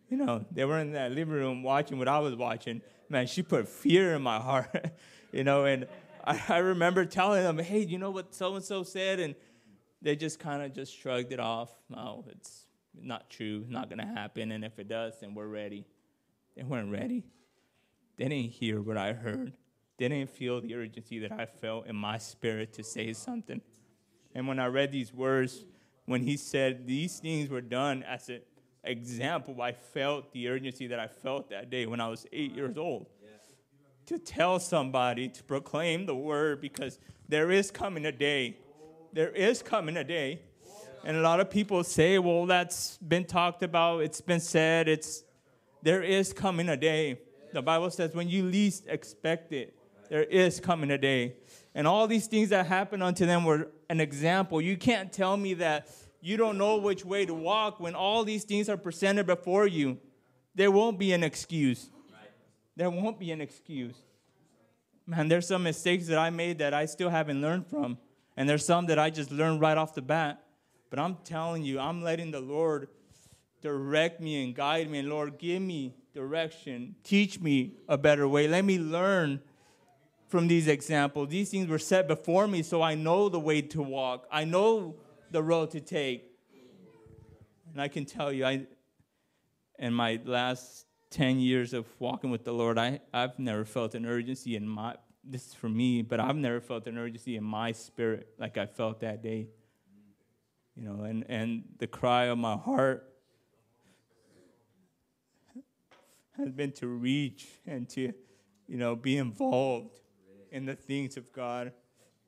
You 0.09 0.17
know, 0.17 0.45
they 0.51 0.65
were 0.65 0.79
in 0.79 0.91
that 0.93 1.11
living 1.11 1.33
room 1.33 1.63
watching 1.63 1.97
what 1.97 2.07
I 2.07 2.19
was 2.19 2.35
watching. 2.35 2.81
Man, 3.09 3.27
she 3.27 3.41
put 3.41 3.67
fear 3.67 4.13
in 4.15 4.21
my 4.21 4.39
heart. 4.41 4.91
you 5.31 5.43
know, 5.43 5.65
and 5.65 5.87
I, 6.23 6.41
I 6.49 6.57
remember 6.57 7.05
telling 7.05 7.43
them, 7.43 7.57
hey, 7.57 7.79
you 7.79 7.97
know 7.97 8.11
what 8.11 8.33
so 8.35 8.55
and 8.55 8.63
so 8.63 8.83
said? 8.83 9.19
And 9.19 9.35
they 10.01 10.15
just 10.15 10.39
kind 10.39 10.61
of 10.61 10.73
just 10.73 10.95
shrugged 10.95 11.31
it 11.31 11.39
off. 11.39 11.71
Oh, 11.95 12.25
it's 12.29 12.65
not 12.93 13.29
true, 13.29 13.65
not 13.67 13.89
to 13.89 13.97
happen. 13.97 14.51
And 14.51 14.63
if 14.63 14.77
it 14.77 14.87
does, 14.87 15.19
then 15.19 15.33
we're 15.33 15.47
ready. 15.47 15.85
They 16.55 16.63
weren't 16.63 16.91
ready. 16.91 17.23
They 18.17 18.27
didn't 18.27 18.51
hear 18.51 18.81
what 18.81 18.97
I 18.97 19.13
heard. 19.13 19.53
Didn't 19.97 20.29
feel 20.29 20.61
the 20.61 20.75
urgency 20.75 21.19
that 21.19 21.31
I 21.31 21.45
felt 21.45 21.87
in 21.87 21.95
my 21.95 22.17
spirit 22.17 22.73
to 22.73 22.83
say 22.83 23.13
something. 23.13 23.61
And 24.33 24.47
when 24.47 24.59
I 24.59 24.67
read 24.67 24.91
these 24.91 25.13
words, 25.13 25.63
when 26.05 26.21
he 26.21 26.37
said 26.37 26.85
these 26.85 27.19
things 27.19 27.49
were 27.49 27.61
done 27.61 28.03
as 28.03 28.29
an 28.29 28.41
example, 28.83 29.61
I 29.61 29.71
felt 29.71 30.33
the 30.33 30.49
urgency 30.49 30.87
that 30.87 30.99
I 30.99 31.07
felt 31.07 31.49
that 31.49 31.69
day 31.69 31.85
when 31.85 32.01
I 32.01 32.09
was 32.09 32.25
eight 32.33 32.53
years 32.53 32.77
old. 32.77 33.07
To 34.07 34.19
tell 34.19 34.59
somebody, 34.59 35.29
to 35.29 35.43
proclaim 35.43 36.05
the 36.05 36.13
word, 36.13 36.61
because 36.61 36.99
there 37.27 37.49
is 37.49 37.71
coming 37.71 38.05
a 38.05 38.11
day. 38.11 38.57
There 39.13 39.31
is 39.31 39.63
coming 39.63 39.97
a 39.97 40.03
day. 40.03 40.41
And 41.03 41.17
a 41.17 41.21
lot 41.21 41.39
of 41.39 41.49
people 41.49 41.83
say, 41.83 42.19
well, 42.19 42.45
that's 42.45 42.97
been 42.97 43.25
talked 43.25 43.63
about, 43.63 43.99
it's 43.99 44.21
been 44.21 44.39
said, 44.39 44.87
it's 44.87 45.23
there 45.81 46.03
is 46.03 46.33
coming 46.33 46.69
a 46.69 46.77
day. 46.77 47.19
The 47.53 47.61
Bible 47.61 47.89
says 47.91 48.13
when 48.13 48.27
you 48.27 48.43
least 48.43 48.85
expect 48.87 49.53
it, 49.53 49.74
there 50.09 50.23
is 50.23 50.59
coming 50.59 50.91
a 50.91 50.97
day. 50.97 51.35
And 51.73 51.87
all 51.87 52.07
these 52.07 52.27
things 52.27 52.49
that 52.49 52.65
happened 52.65 53.03
unto 53.03 53.25
them 53.25 53.43
were 53.43 53.69
an 53.89 53.99
example. 53.99 54.61
You 54.61 54.77
can't 54.77 55.11
tell 55.11 55.35
me 55.35 55.55
that 55.55 55.89
you 56.21 56.37
don't 56.37 56.57
know 56.57 56.77
which 56.77 57.05
way 57.05 57.25
to 57.25 57.33
walk 57.33 57.79
when 57.79 57.93
all 57.95 58.23
these 58.23 58.43
things 58.43 58.69
are 58.69 58.77
presented 58.77 59.27
before 59.27 59.67
you. 59.67 59.99
There 60.55 60.71
won't 60.71 60.97
be 60.97 61.11
an 61.11 61.23
excuse. 61.23 61.89
There 62.75 62.89
won't 62.89 63.19
be 63.19 63.31
an 63.31 63.41
excuse. 63.41 63.95
Man, 65.05 65.27
there's 65.27 65.47
some 65.47 65.63
mistakes 65.63 66.07
that 66.07 66.17
I 66.17 66.29
made 66.29 66.57
that 66.59 66.73
I 66.73 66.85
still 66.85 67.09
haven't 67.09 67.41
learned 67.41 67.67
from. 67.67 67.97
And 68.37 68.49
there's 68.49 68.65
some 68.65 68.87
that 68.87 68.97
I 68.97 69.09
just 69.09 69.31
learned 69.31 69.61
right 69.61 69.77
off 69.77 69.93
the 69.93 70.01
bat. 70.01 70.41
But 70.89 70.99
I'm 70.99 71.17
telling 71.23 71.63
you, 71.63 71.79
I'm 71.79 72.01
letting 72.01 72.31
the 72.31 72.41
Lord 72.41 72.87
direct 73.61 74.19
me 74.19 74.43
and 74.43 74.55
guide 74.55 74.89
me. 74.89 74.99
And 74.99 75.09
Lord, 75.09 75.37
give 75.37 75.61
me 75.61 75.93
direction. 76.13 76.95
Teach 77.03 77.39
me 77.39 77.73
a 77.87 77.97
better 77.97 78.27
way. 78.27 78.47
Let 78.47 78.65
me 78.65 78.79
learn 78.79 79.41
from 80.27 80.47
these 80.47 80.67
examples. 80.67 81.29
These 81.29 81.49
things 81.49 81.67
were 81.67 81.79
set 81.79 82.07
before 82.07 82.47
me 82.47 82.63
so 82.63 82.81
I 82.81 82.95
know 82.95 83.29
the 83.29 83.39
way 83.39 83.61
to 83.61 83.81
walk. 83.81 84.27
I 84.31 84.45
know 84.45 84.95
the 85.31 85.43
road 85.43 85.71
to 85.71 85.79
take. 85.79 86.31
And 87.71 87.81
I 87.81 87.87
can 87.87 88.05
tell 88.05 88.31
you, 88.31 88.45
I 88.45 88.67
in 89.77 89.93
my 89.93 90.19
last 90.23 90.85
10 91.11 91.39
years 91.39 91.73
of 91.73 91.85
walking 91.99 92.31
with 92.31 92.45
the 92.45 92.53
Lord, 92.53 92.77
I, 92.77 93.01
I've 93.13 93.37
never 93.37 93.65
felt 93.65 93.95
an 93.95 94.05
urgency 94.05 94.55
in 94.55 94.67
my 94.67 94.95
this 95.27 95.47
is 95.47 95.53
for 95.55 95.67
me, 95.67 96.03
but 96.03 96.19
I've 96.19 96.35
never 96.35 96.61
felt 96.61 96.85
an 96.85 96.99
urgency 96.99 97.35
in 97.35 97.43
my 97.43 97.71
spirit 97.71 98.29
like 98.37 98.59
I 98.59 98.67
felt 98.67 98.99
that 98.99 99.23
day. 99.23 99.47
You 100.75 100.83
know, 100.83 101.03
and, 101.03 101.25
and 101.27 101.63
the 101.79 101.87
cry 101.87 102.25
of 102.25 102.37
my 102.37 102.55
heart 102.55 103.11
has 106.37 106.51
been 106.51 106.71
to 106.73 106.87
reach 106.87 107.47
and 107.65 107.89
to, 107.89 108.13
you 108.67 108.77
know, 108.77 108.95
be 108.95 109.17
involved 109.17 109.99
in 110.55 110.65
the 110.65 110.73
things 110.73 111.17
of 111.17 111.33
God. 111.33 111.73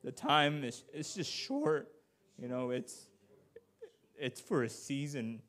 The 0.04 0.12
time 0.12 0.66
is 0.66 0.84
it's 0.94 1.16
just 1.16 1.32
short, 1.32 1.88
you 2.38 2.50
know. 2.50 2.72
It's 2.72 3.08
it's 4.20 4.42
for 4.42 4.64
a 4.64 4.70
season, 4.70 5.42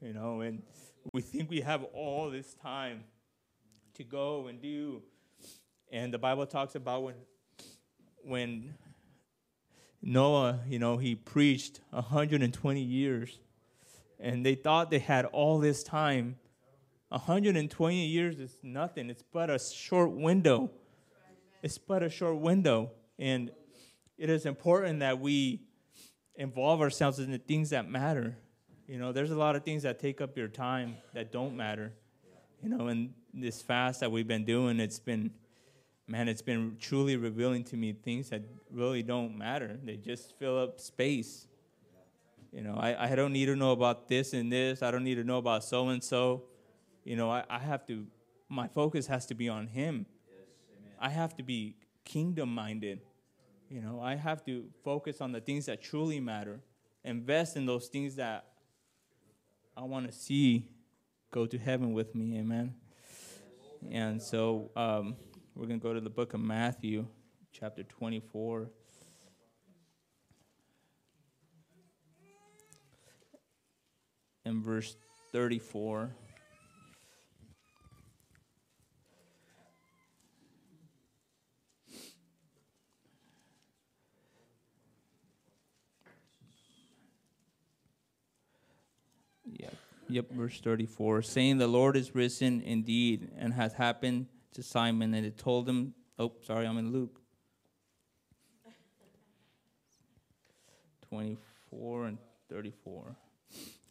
you 0.00 0.14
know, 0.14 0.40
and 0.40 0.62
we 1.12 1.20
think 1.20 1.50
we 1.50 1.60
have 1.60 1.84
all 1.92 2.30
this 2.30 2.54
time 2.54 3.04
to 3.92 4.04
go 4.04 4.46
and 4.46 4.60
do. 4.60 5.02
And 5.92 6.14
the 6.14 6.18
Bible 6.18 6.46
talks 6.46 6.76
about 6.76 7.02
when 7.02 7.14
when 8.22 8.74
Noah, 10.00 10.60
you 10.66 10.78
know, 10.78 10.96
he 10.96 11.14
preached 11.14 11.80
120 11.90 12.80
years, 12.80 13.38
and 14.18 14.46
they 14.46 14.54
thought 14.54 14.90
they 14.90 14.98
had 14.98 15.26
all 15.26 15.58
this 15.58 15.82
time 15.82 16.36
120 17.10 18.06
years 18.06 18.40
is 18.40 18.56
nothing. 18.62 19.10
It's 19.10 19.22
but 19.30 19.50
a 19.50 19.58
short 19.58 20.10
window. 20.10 20.70
It's 21.64 21.78
but 21.78 22.02
a 22.02 22.10
short 22.10 22.36
window. 22.40 22.90
And 23.18 23.50
it 24.18 24.28
is 24.28 24.44
important 24.44 25.00
that 25.00 25.18
we 25.18 25.62
involve 26.36 26.82
ourselves 26.82 27.18
in 27.18 27.30
the 27.30 27.38
things 27.38 27.70
that 27.70 27.88
matter. 27.88 28.36
You 28.86 28.98
know, 28.98 29.12
there's 29.12 29.30
a 29.30 29.36
lot 29.36 29.56
of 29.56 29.64
things 29.64 29.84
that 29.84 29.98
take 29.98 30.20
up 30.20 30.36
your 30.36 30.48
time 30.48 30.98
that 31.14 31.32
don't 31.32 31.56
matter. 31.56 31.94
You 32.62 32.68
know, 32.68 32.88
and 32.88 33.14
this 33.32 33.62
fast 33.62 34.00
that 34.00 34.12
we've 34.12 34.28
been 34.28 34.44
doing, 34.44 34.78
it's 34.78 34.98
been, 34.98 35.30
man, 36.06 36.28
it's 36.28 36.42
been 36.42 36.76
truly 36.78 37.16
revealing 37.16 37.64
to 37.64 37.78
me 37.78 37.94
things 37.94 38.28
that 38.28 38.42
really 38.70 39.02
don't 39.02 39.38
matter. 39.38 39.78
They 39.82 39.96
just 39.96 40.38
fill 40.38 40.58
up 40.58 40.78
space. 40.78 41.46
You 42.52 42.60
know, 42.60 42.74
I, 42.74 43.10
I 43.10 43.14
don't 43.14 43.32
need 43.32 43.46
to 43.46 43.56
know 43.56 43.72
about 43.72 44.06
this 44.06 44.34
and 44.34 44.52
this. 44.52 44.82
I 44.82 44.90
don't 44.90 45.02
need 45.02 45.14
to 45.14 45.24
know 45.24 45.38
about 45.38 45.64
so 45.64 45.88
and 45.88 46.04
so. 46.04 46.44
You 47.04 47.16
know, 47.16 47.30
I, 47.30 47.42
I 47.48 47.58
have 47.58 47.86
to, 47.86 48.06
my 48.50 48.68
focus 48.68 49.06
has 49.06 49.24
to 49.26 49.34
be 49.34 49.48
on 49.48 49.68
Him. 49.68 50.04
I 51.04 51.10
have 51.10 51.36
to 51.36 51.42
be 51.42 51.76
kingdom 52.06 52.54
minded. 52.54 53.02
You 53.68 53.82
know, 53.82 54.00
I 54.00 54.14
have 54.14 54.42
to 54.46 54.64
focus 54.82 55.20
on 55.20 55.32
the 55.32 55.40
things 55.42 55.66
that 55.66 55.82
truly 55.82 56.18
matter, 56.18 56.60
invest 57.04 57.58
in 57.58 57.66
those 57.66 57.88
things 57.88 58.14
that 58.14 58.46
I 59.76 59.82
want 59.82 60.06
to 60.06 60.12
see 60.12 60.70
go 61.30 61.44
to 61.44 61.58
heaven 61.58 61.92
with 61.92 62.14
me. 62.14 62.38
Amen. 62.38 62.72
And 63.90 64.22
so 64.22 64.70
um, 64.76 65.16
we're 65.54 65.66
going 65.66 65.78
to 65.78 65.86
go 65.86 65.92
to 65.92 66.00
the 66.00 66.08
book 66.08 66.32
of 66.32 66.40
Matthew, 66.40 67.04
chapter 67.52 67.82
24. 67.82 68.70
And 74.46 74.64
verse 74.64 74.96
34. 75.32 76.14
Yep, 90.08 90.32
verse 90.32 90.60
34. 90.60 91.22
Saying, 91.22 91.58
The 91.58 91.66
Lord 91.66 91.96
is 91.96 92.14
risen 92.14 92.60
indeed 92.60 93.30
and 93.36 93.54
has 93.54 93.72
happened 93.72 94.26
to 94.52 94.62
Simon. 94.62 95.14
And 95.14 95.24
it 95.24 95.38
told 95.38 95.68
him, 95.68 95.94
Oh, 96.18 96.32
sorry, 96.42 96.66
I'm 96.66 96.78
in 96.78 96.92
Luke 96.92 97.20
24 101.08 102.06
and 102.06 102.18
34. 102.50 103.16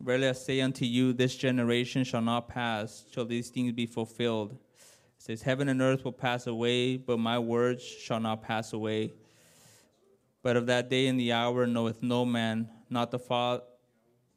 Verily 0.02 0.30
I 0.30 0.34
say 0.34 0.62
unto 0.62 0.86
you, 0.86 1.14
this 1.14 1.36
generation 1.36 2.04
shall 2.04 2.22
not 2.22 2.48
pass 2.48 3.06
till 3.12 3.26
these 3.26 3.50
things 3.50 3.72
be 3.72 3.86
fulfilled. 3.86 4.52
It 4.52 4.60
says, 5.18 5.42
Heaven 5.42 5.70
and 5.70 5.82
earth 5.82 6.04
will 6.04 6.12
pass 6.12 6.48
away, 6.48 6.98
but 6.98 7.18
my 7.18 7.40
words 7.40 7.84
shall 7.84 8.20
not 8.20 8.44
pass 8.44 8.74
away. 8.74 9.14
But 10.44 10.58
of 10.58 10.66
that 10.68 10.90
day 10.90 11.08
and 11.08 11.20
the 11.20 11.32
hour 11.32 11.66
knoweth 11.66 12.04
no 12.04 12.26
man, 12.26 12.70
not 12.90 13.12
the 13.12 13.20
fa- 13.20 13.64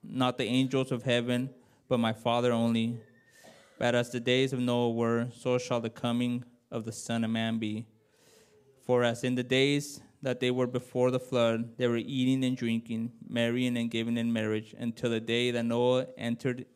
not 0.02 0.38
the 0.38 0.44
angels 0.44 0.92
of 0.92 1.02
heaven 1.02 1.50
but 1.88 1.98
my 1.98 2.12
Father 2.12 2.52
only. 2.52 2.98
But 3.78 3.94
as 3.94 4.10
the 4.10 4.20
days 4.20 4.52
of 4.52 4.60
Noah 4.60 4.90
were, 4.90 5.28
so 5.36 5.58
shall 5.58 5.80
the 5.80 5.90
coming 5.90 6.44
of 6.70 6.84
the 6.84 6.92
Son 6.92 7.24
of 7.24 7.30
Man 7.30 7.58
be. 7.58 7.86
For 8.84 9.04
as 9.04 9.24
in 9.24 9.34
the 9.34 9.42
days 9.42 10.00
that 10.22 10.40
they 10.40 10.50
were 10.50 10.66
before 10.66 11.10
the 11.10 11.20
flood, 11.20 11.76
they 11.76 11.86
were 11.86 11.96
eating 11.96 12.44
and 12.44 12.56
drinking, 12.56 13.12
marrying 13.28 13.76
and 13.76 13.90
giving 13.90 14.16
in 14.16 14.32
marriage, 14.32 14.74
until 14.78 15.10
the 15.10 15.20
day 15.20 15.50
that 15.50 15.64
Noah 15.64 16.06
entered 16.16 16.66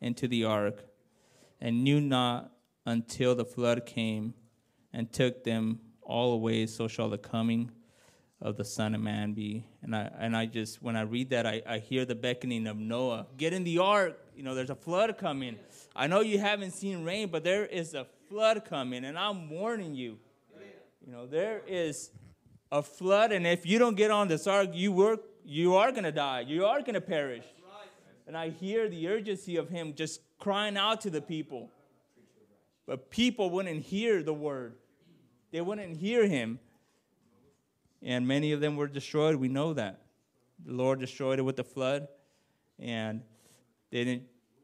into 0.00 0.28
the 0.28 0.44
ark, 0.44 0.84
and 1.60 1.84
knew 1.84 2.00
not 2.00 2.52
until 2.84 3.34
the 3.34 3.44
flood 3.44 3.84
came 3.86 4.34
and 4.92 5.12
took 5.12 5.44
them 5.44 5.80
all 6.02 6.32
away, 6.32 6.66
so 6.66 6.88
shall 6.88 7.10
the 7.10 7.18
coming 7.18 7.70
of 8.40 8.56
the 8.56 8.64
Son 8.64 8.94
of 8.94 9.00
Man 9.00 9.32
be. 9.32 9.64
And 9.82 9.94
I 9.94 10.10
and 10.18 10.36
I 10.36 10.46
just 10.46 10.82
when 10.82 10.96
I 10.96 11.02
read 11.02 11.30
that 11.30 11.46
I, 11.46 11.62
I 11.66 11.78
hear 11.78 12.04
the 12.04 12.14
beckoning 12.14 12.66
of 12.66 12.76
Noah. 12.76 13.26
Get 13.36 13.52
in 13.52 13.64
the 13.64 13.78
ark. 13.78 14.18
You 14.36 14.42
know, 14.42 14.54
there's 14.54 14.70
a 14.70 14.74
flood 14.74 15.16
coming. 15.18 15.56
I 15.94 16.06
know 16.06 16.20
you 16.20 16.38
haven't 16.38 16.72
seen 16.72 17.04
rain, 17.04 17.28
but 17.30 17.44
there 17.44 17.64
is 17.64 17.94
a 17.94 18.06
flood 18.28 18.64
coming, 18.64 19.04
and 19.04 19.18
I'm 19.18 19.48
warning 19.48 19.94
you. 19.94 20.18
You 21.04 21.12
know, 21.12 21.26
there 21.26 21.62
is 21.66 22.10
a 22.72 22.82
flood, 22.82 23.32
and 23.32 23.46
if 23.46 23.64
you 23.64 23.78
don't 23.78 23.96
get 23.96 24.10
on 24.10 24.28
this 24.28 24.46
ark, 24.46 24.70
you 24.72 24.92
work 24.92 25.20
you 25.44 25.76
are 25.76 25.92
gonna 25.92 26.12
die. 26.12 26.40
You 26.40 26.66
are 26.66 26.82
gonna 26.82 27.00
perish. 27.00 27.44
And 28.26 28.36
I 28.36 28.50
hear 28.50 28.88
the 28.88 29.06
urgency 29.06 29.56
of 29.56 29.68
him 29.68 29.94
just 29.94 30.20
crying 30.40 30.76
out 30.76 31.00
to 31.02 31.10
the 31.10 31.20
people. 31.20 31.70
But 32.84 33.10
people 33.10 33.50
wouldn't 33.50 33.82
hear 33.82 34.22
the 34.24 34.34
word. 34.34 34.74
They 35.52 35.60
wouldn't 35.60 35.96
hear 35.96 36.26
him 36.26 36.58
and 38.06 38.26
many 38.26 38.52
of 38.52 38.60
them 38.60 38.76
were 38.76 38.86
destroyed. 38.86 39.34
We 39.34 39.48
know 39.48 39.74
that. 39.74 40.00
The 40.64 40.72
Lord 40.72 41.00
destroyed 41.00 41.40
it 41.40 41.42
with 41.42 41.56
the 41.56 41.64
flood, 41.64 42.06
and 42.78 43.20
they 43.90 44.04
didn't. 44.04 44.22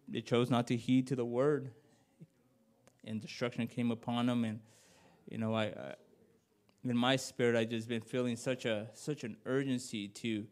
They 0.09 0.21
chose 0.21 0.49
not 0.49 0.69
to 0.69 0.77
heed 0.77 1.09
to 1.09 1.17
the 1.17 1.25
word, 1.25 1.73
and 3.05 3.21
destruction 3.21 3.67
came 3.67 3.91
upon 3.91 4.27
them. 4.27 4.45
And 4.45 4.61
you 5.29 5.39
know, 5.39 5.55
I, 5.55 5.65
I 5.65 5.95
in 6.85 6.97
my 6.97 7.17
spirit, 7.17 7.57
I 7.57 7.65
just 7.65 7.89
been 7.89 8.01
feeling 8.01 8.37
such 8.37 8.65
a 8.65 8.89
such 8.95 9.25
an 9.25 9.37
urgency 9.45 10.07
to 10.09 10.47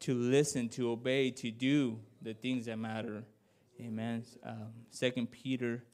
to 0.00 0.14
listen, 0.14 0.68
to 0.70 0.90
obey, 0.90 1.30
to 1.30 1.50
do 1.52 2.00
the 2.20 2.34
things 2.34 2.66
that 2.66 2.78
matter. 2.78 3.22
Amen. 3.80 4.24
Um, 4.44 4.72
Second 4.90 5.30
Peter 5.30 5.84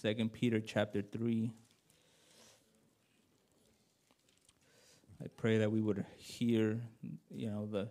Second 0.00 0.32
Peter 0.32 0.60
chapter 0.60 1.02
3. 1.02 1.52
I 5.22 5.26
pray 5.36 5.58
that 5.58 5.70
we 5.70 5.82
would 5.82 6.06
hear, 6.16 6.80
you 7.30 7.50
know, 7.50 7.66
the 7.66 7.90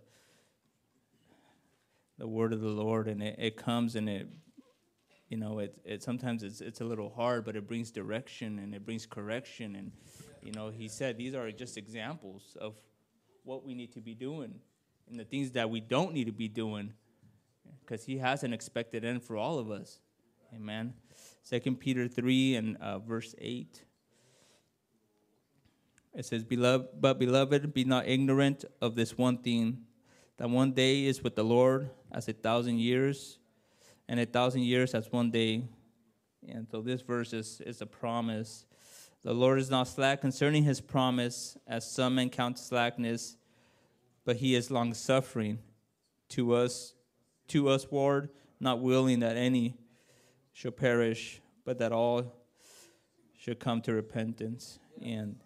the 2.18 2.28
word 2.28 2.52
of 2.52 2.62
the 2.62 2.68
Lord, 2.68 3.08
and 3.08 3.22
it, 3.22 3.36
it 3.38 3.58
comes 3.58 3.96
and 3.96 4.10
it, 4.10 4.28
you 5.28 5.38
know, 5.38 5.60
it 5.60 5.78
it 5.86 6.02
sometimes 6.02 6.42
it's 6.42 6.62
it's 6.62 6.82
a 6.82 6.84
little 6.84 7.12
hard, 7.12 7.46
but 7.46 7.56
it 7.56 7.68
brings 7.68 7.92
direction 7.92 8.58
and 8.58 8.74
it 8.74 8.84
brings 8.84 9.06
correction, 9.06 9.76
and 9.76 9.92
you 10.42 10.52
know, 10.52 10.70
He 10.70 10.88
said 10.88 11.16
these 11.16 11.36
are 11.36 11.52
just 11.52 11.78
examples 11.78 12.58
of 12.60 12.76
what 13.44 13.64
we 13.64 13.76
need 13.76 13.94
to 13.94 14.02
be 14.02 14.16
doing 14.16 14.56
and 15.08 15.20
the 15.20 15.26
things 15.26 15.52
that 15.52 15.70
we 15.70 15.80
don't 15.80 16.16
need 16.16 16.26
to 16.26 16.32
be 16.32 16.48
doing, 16.48 16.92
because 17.82 18.04
He 18.04 18.18
has 18.18 18.44
an 18.44 18.52
expected 18.52 19.06
end 19.06 19.22
for 19.22 19.38
all 19.38 19.60
of 19.60 19.70
us. 19.70 20.00
Amen. 20.56 20.94
Second 21.44 21.80
Peter 21.80 22.08
three 22.08 22.56
and 22.56 22.78
uh, 22.78 23.00
verse 23.00 23.36
eight. 23.38 23.84
It 26.16 26.26
says, 26.26 26.44
Beloved, 26.44 26.88
but 27.00 27.20
beloved, 27.20 27.72
be 27.74 27.84
not 27.84 28.08
ignorant 28.08 28.66
of 28.82 28.96
this 28.96 29.18
one 29.18 29.38
thing, 29.38 29.86
that 30.38 30.50
one 30.50 30.72
day 30.72 31.06
is 31.06 31.24
with 31.24 31.36
the 31.36 31.44
Lord 31.44 31.92
as 32.12 32.28
a 32.28 32.34
thousand 32.34 32.80
years, 32.80 33.38
and 34.08 34.20
a 34.20 34.26
thousand 34.26 34.64
years 34.64 34.96
as 34.96 35.12
one 35.12 35.30
day. 35.30 35.64
And 36.48 36.68
so 36.70 36.82
this 36.82 37.02
verse 37.02 37.32
is, 37.32 37.62
is 37.64 37.82
a 37.82 37.86
promise. 37.86 38.66
The 39.22 39.34
Lord 39.34 39.60
is 39.60 39.70
not 39.70 39.88
slack 39.88 40.22
concerning 40.22 40.64
his 40.64 40.82
promise, 40.82 41.58
as 41.68 41.90
some 41.90 42.16
men 42.16 42.30
count 42.30 42.58
slackness, 42.58 43.38
but 44.26 44.38
he 44.38 44.56
is 44.56 44.72
long 44.72 44.96
suffering 44.96 45.60
to 46.30 46.54
us, 46.56 46.96
to 47.50 47.70
us, 47.70 47.86
Lord, 47.92 48.30
not 48.60 48.82
willing 48.82 49.20
that 49.20 49.38
any 49.38 49.76
should 50.54 50.78
perish, 50.78 51.42
but 51.66 51.80
that 51.80 51.92
all 51.92 52.34
should 53.38 53.60
come 53.60 53.82
to 53.82 53.94
repentance. 53.94 54.80
And 55.02 55.38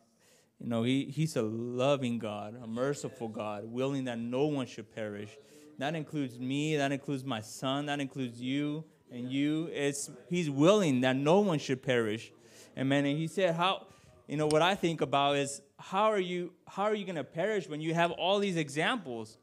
you 0.60 0.68
know, 0.68 0.84
he, 0.84 1.06
he's 1.06 1.36
a 1.36 1.42
loving 1.42 2.20
God, 2.20 2.56
a 2.62 2.68
merciful 2.68 3.28
God, 3.28 3.66
willing 3.66 4.06
that 4.06 4.18
no 4.18 4.46
one 4.46 4.66
should 4.66 4.94
perish. 4.94 5.30
That 5.78 5.96
includes 5.96 6.40
me, 6.40 6.78
that 6.78 6.92
includes 6.92 7.24
my 7.24 7.42
son, 7.42 7.88
that 7.88 8.00
includes 8.00 8.40
you 8.40 8.86
and 9.12 9.32
you. 9.32 9.70
It's 9.74 10.10
he's 10.30 10.50
willing 10.50 11.02
that 11.02 11.16
no 11.16 11.40
one 11.40 11.60
should 11.60 11.84
perish. 11.84 12.32
Amen. 12.78 13.06
And 13.06 13.18
he 13.18 13.28
said, 13.28 13.56
How 13.56 13.88
you 14.28 14.38
know 14.38 14.48
what 14.48 14.62
I 14.62 14.76
think 14.76 15.02
about 15.02 15.36
is 15.36 15.62
how 15.78 16.06
are 16.06 16.20
you 16.20 16.54
how 16.68 16.84
are 16.84 16.96
you 16.96 17.06
gonna 17.06 17.24
perish 17.24 17.68
when 17.68 17.82
you 17.82 17.94
have 17.94 18.12
all 18.12 18.40
these 18.40 18.56
examples? 18.56 19.38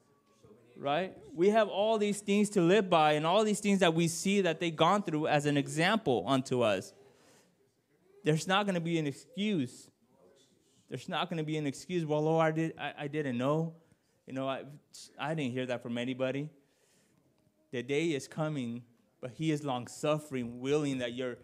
Right? 0.80 1.14
We 1.34 1.50
have 1.50 1.68
all 1.68 1.98
these 1.98 2.20
things 2.20 2.48
to 2.50 2.62
live 2.62 2.88
by 2.88 3.12
and 3.12 3.26
all 3.26 3.44
these 3.44 3.60
things 3.60 3.80
that 3.80 3.94
we 3.94 4.08
see 4.08 4.40
that 4.40 4.60
they've 4.60 4.74
gone 4.74 5.02
through 5.02 5.26
as 5.26 5.44
an 5.44 5.56
example 5.56 6.24
unto 6.26 6.62
us. 6.62 6.94
There's 8.24 8.48
not 8.48 8.64
gonna 8.66 8.80
be 8.80 8.98
an 8.98 9.06
excuse 9.06 9.90
there's 10.90 11.08
not 11.08 11.30
going 11.30 11.38
to 11.38 11.44
be 11.44 11.56
an 11.56 11.66
excuse. 11.68 12.04
Well, 12.04 12.22
Lord, 12.22 12.44
I, 12.44 12.50
did, 12.50 12.74
I, 12.76 12.92
I 12.98 13.06
didn't 13.06 13.38
know. 13.38 13.74
You 14.26 14.34
know, 14.34 14.48
I, 14.48 14.64
I 15.18 15.34
didn't 15.34 15.52
hear 15.52 15.64
that 15.66 15.82
from 15.82 15.96
anybody. 15.96 16.50
The 17.70 17.82
day 17.84 18.06
is 18.08 18.26
coming, 18.26 18.82
but 19.20 19.30
He 19.30 19.52
is 19.52 19.62
long 19.62 19.86
suffering, 19.86 20.60
willing 20.60 20.98
that 20.98 21.14
you're 21.14 21.38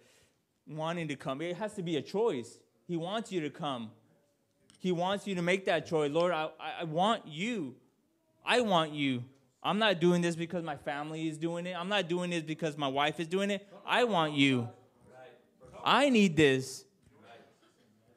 wanting 0.66 1.06
to 1.08 1.16
come. 1.16 1.40
It 1.40 1.56
has 1.56 1.74
to 1.74 1.82
be 1.82 1.96
a 1.96 2.02
choice. 2.02 2.58
He 2.88 2.96
wants 2.96 3.30
you 3.30 3.40
to 3.42 3.50
come. 3.50 3.92
He 4.80 4.90
wants 4.90 5.28
you 5.28 5.36
to 5.36 5.42
make 5.42 5.64
that 5.66 5.86
choice. 5.86 6.10
Lord, 6.10 6.32
I, 6.32 6.48
I 6.80 6.84
want 6.84 7.26
you. 7.28 7.76
I 8.46 8.60
want 8.60 8.92
you. 8.92 9.24
I'm 9.62 9.78
not 9.80 10.00
doing 10.00 10.22
this 10.22 10.36
because 10.36 10.62
my 10.62 10.76
family 10.76 11.28
is 11.28 11.36
doing 11.36 11.66
it. 11.66 11.74
I'm 11.76 11.88
not 11.88 12.08
doing 12.08 12.30
this 12.30 12.42
because 12.42 12.78
my 12.78 12.86
wife 12.86 13.18
is 13.18 13.26
doing 13.26 13.50
it. 13.50 13.66
I 13.84 14.04
want 14.04 14.34
you. 14.34 14.68
I 15.84 16.08
need 16.08 16.36
this. 16.36 16.84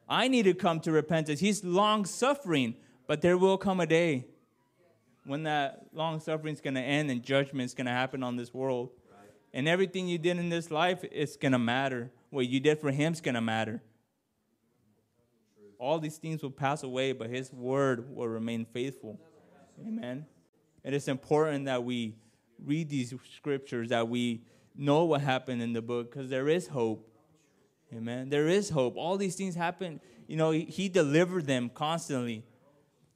I 0.08 0.28
need 0.28 0.44
to 0.44 0.54
come 0.54 0.80
to 0.80 0.92
repentance. 0.92 1.40
He's 1.40 1.64
long 1.64 2.04
suffering, 2.04 2.76
but 3.06 3.20
there 3.20 3.36
will 3.36 3.58
come 3.58 3.80
a 3.80 3.86
day 3.86 4.26
when 5.24 5.44
that 5.44 5.86
long 5.92 6.20
suffering 6.20 6.54
is 6.54 6.60
going 6.60 6.74
to 6.74 6.80
end 6.80 7.10
and 7.10 7.22
judgment 7.22 7.66
is 7.66 7.74
going 7.74 7.86
to 7.86 7.92
happen 7.92 8.22
on 8.22 8.36
this 8.36 8.54
world. 8.54 8.90
And 9.52 9.68
everything 9.68 10.06
you 10.08 10.18
did 10.18 10.38
in 10.38 10.48
this 10.48 10.70
life 10.70 11.04
is 11.10 11.36
going 11.36 11.52
to 11.52 11.58
matter. 11.58 12.10
What 12.30 12.48
you 12.48 12.60
did 12.60 12.80
for 12.80 12.92
him 12.92 13.12
is 13.12 13.20
going 13.20 13.34
to 13.34 13.40
matter. 13.40 13.82
All 15.78 15.98
these 15.98 16.18
things 16.18 16.42
will 16.42 16.50
pass 16.50 16.82
away, 16.82 17.12
but 17.12 17.30
his 17.30 17.52
word 17.52 18.14
will 18.14 18.28
remain 18.28 18.66
faithful. 18.72 19.18
Amen. 19.86 20.26
And 20.84 20.94
It 20.94 20.96
is 20.96 21.08
important 21.08 21.66
that 21.66 21.84
we 21.84 22.14
read 22.64 22.88
these 22.88 23.14
scriptures, 23.36 23.90
that 23.90 24.08
we 24.08 24.42
know 24.74 25.04
what 25.04 25.20
happened 25.20 25.62
in 25.62 25.72
the 25.72 25.82
book, 25.82 26.10
because 26.10 26.30
there 26.30 26.48
is 26.48 26.68
hope. 26.68 27.06
Amen. 27.92 28.28
There 28.28 28.46
is 28.46 28.70
hope. 28.70 28.96
All 28.96 29.16
these 29.16 29.34
things 29.34 29.54
happen. 29.54 30.00
You 30.26 30.36
know, 30.36 30.52
he, 30.52 30.64
he 30.64 30.88
delivered 30.88 31.46
them 31.46 31.70
constantly. 31.70 32.44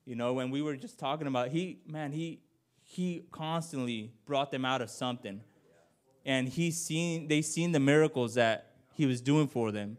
You 0.05 0.17
know, 0.17 0.33
when 0.33 0.51
we 0.51 0.63
were 0.63 0.77
just 0.77 0.99
talking 0.99 1.27
about 1.27 1.49
he 1.49 1.79
man, 1.87 2.13
he 2.13 2.41
he 2.83 3.23
constantly 3.31 4.13
brought 4.27 4.51
them 4.51 4.65
out 4.65 4.83
of 4.83 4.91
something. 4.91 5.41
And 6.27 6.49
he 6.49 6.71
seen 6.71 7.29
they 7.29 7.41
seen 7.41 7.73
the 7.73 7.81
miracles 7.81 8.35
that 8.35 8.73
he 8.95 9.07
was 9.07 9.21
doing 9.21 9.47
for 9.47 9.71
them. 9.71 9.97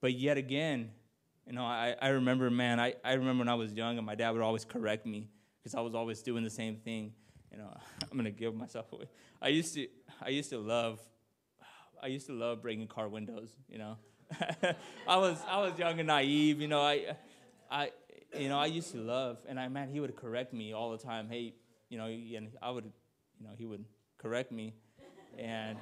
But 0.00 0.12
yet 0.12 0.36
again, 0.36 0.90
you 1.46 1.54
know, 1.54 1.64
I, 1.64 1.96
I 2.00 2.08
remember, 2.08 2.50
man, 2.50 2.78
I, 2.78 2.94
I 3.02 3.14
remember 3.14 3.40
when 3.40 3.48
I 3.48 3.54
was 3.54 3.72
young 3.72 3.96
and 3.96 4.06
my 4.06 4.14
dad 4.14 4.30
would 4.30 4.42
always 4.42 4.64
correct 4.64 5.06
me 5.06 5.28
because 5.66 5.74
I 5.76 5.80
was 5.80 5.96
always 5.96 6.22
doing 6.22 6.44
the 6.44 6.50
same 6.50 6.76
thing. 6.76 7.12
You 7.50 7.58
know, 7.58 7.76
I'm 8.10 8.16
gonna 8.16 8.30
give 8.30 8.54
myself 8.54 8.92
away. 8.92 9.06
I 9.42 9.48
used 9.48 9.74
to 9.74 9.88
I 10.22 10.28
used 10.28 10.50
to 10.50 10.58
love 10.58 11.00
I 12.00 12.06
used 12.06 12.28
to 12.28 12.34
love 12.34 12.62
breaking 12.62 12.86
car 12.86 13.08
windows. 13.08 13.50
You 13.68 13.78
know, 13.78 13.96
I 15.08 15.16
was 15.16 15.42
I 15.48 15.58
was 15.58 15.76
young 15.76 15.98
and 15.98 16.06
naive. 16.06 16.60
You 16.60 16.68
know, 16.68 16.82
I 16.82 17.16
I 17.68 17.90
you 18.38 18.48
know 18.48 18.60
I 18.60 18.66
used 18.66 18.92
to 18.92 18.98
love, 18.98 19.38
and 19.48 19.58
I 19.58 19.66
man, 19.66 19.88
he 19.88 19.98
would 19.98 20.14
correct 20.14 20.52
me 20.52 20.72
all 20.72 20.92
the 20.92 20.98
time. 20.98 21.28
Hey, 21.28 21.54
you 21.88 21.98
know, 21.98 22.06
and 22.06 22.50
I 22.62 22.70
would, 22.70 22.84
you 23.36 23.44
know, 23.44 23.54
he 23.58 23.66
would 23.66 23.84
correct 24.18 24.52
me, 24.52 24.72
and 25.36 25.78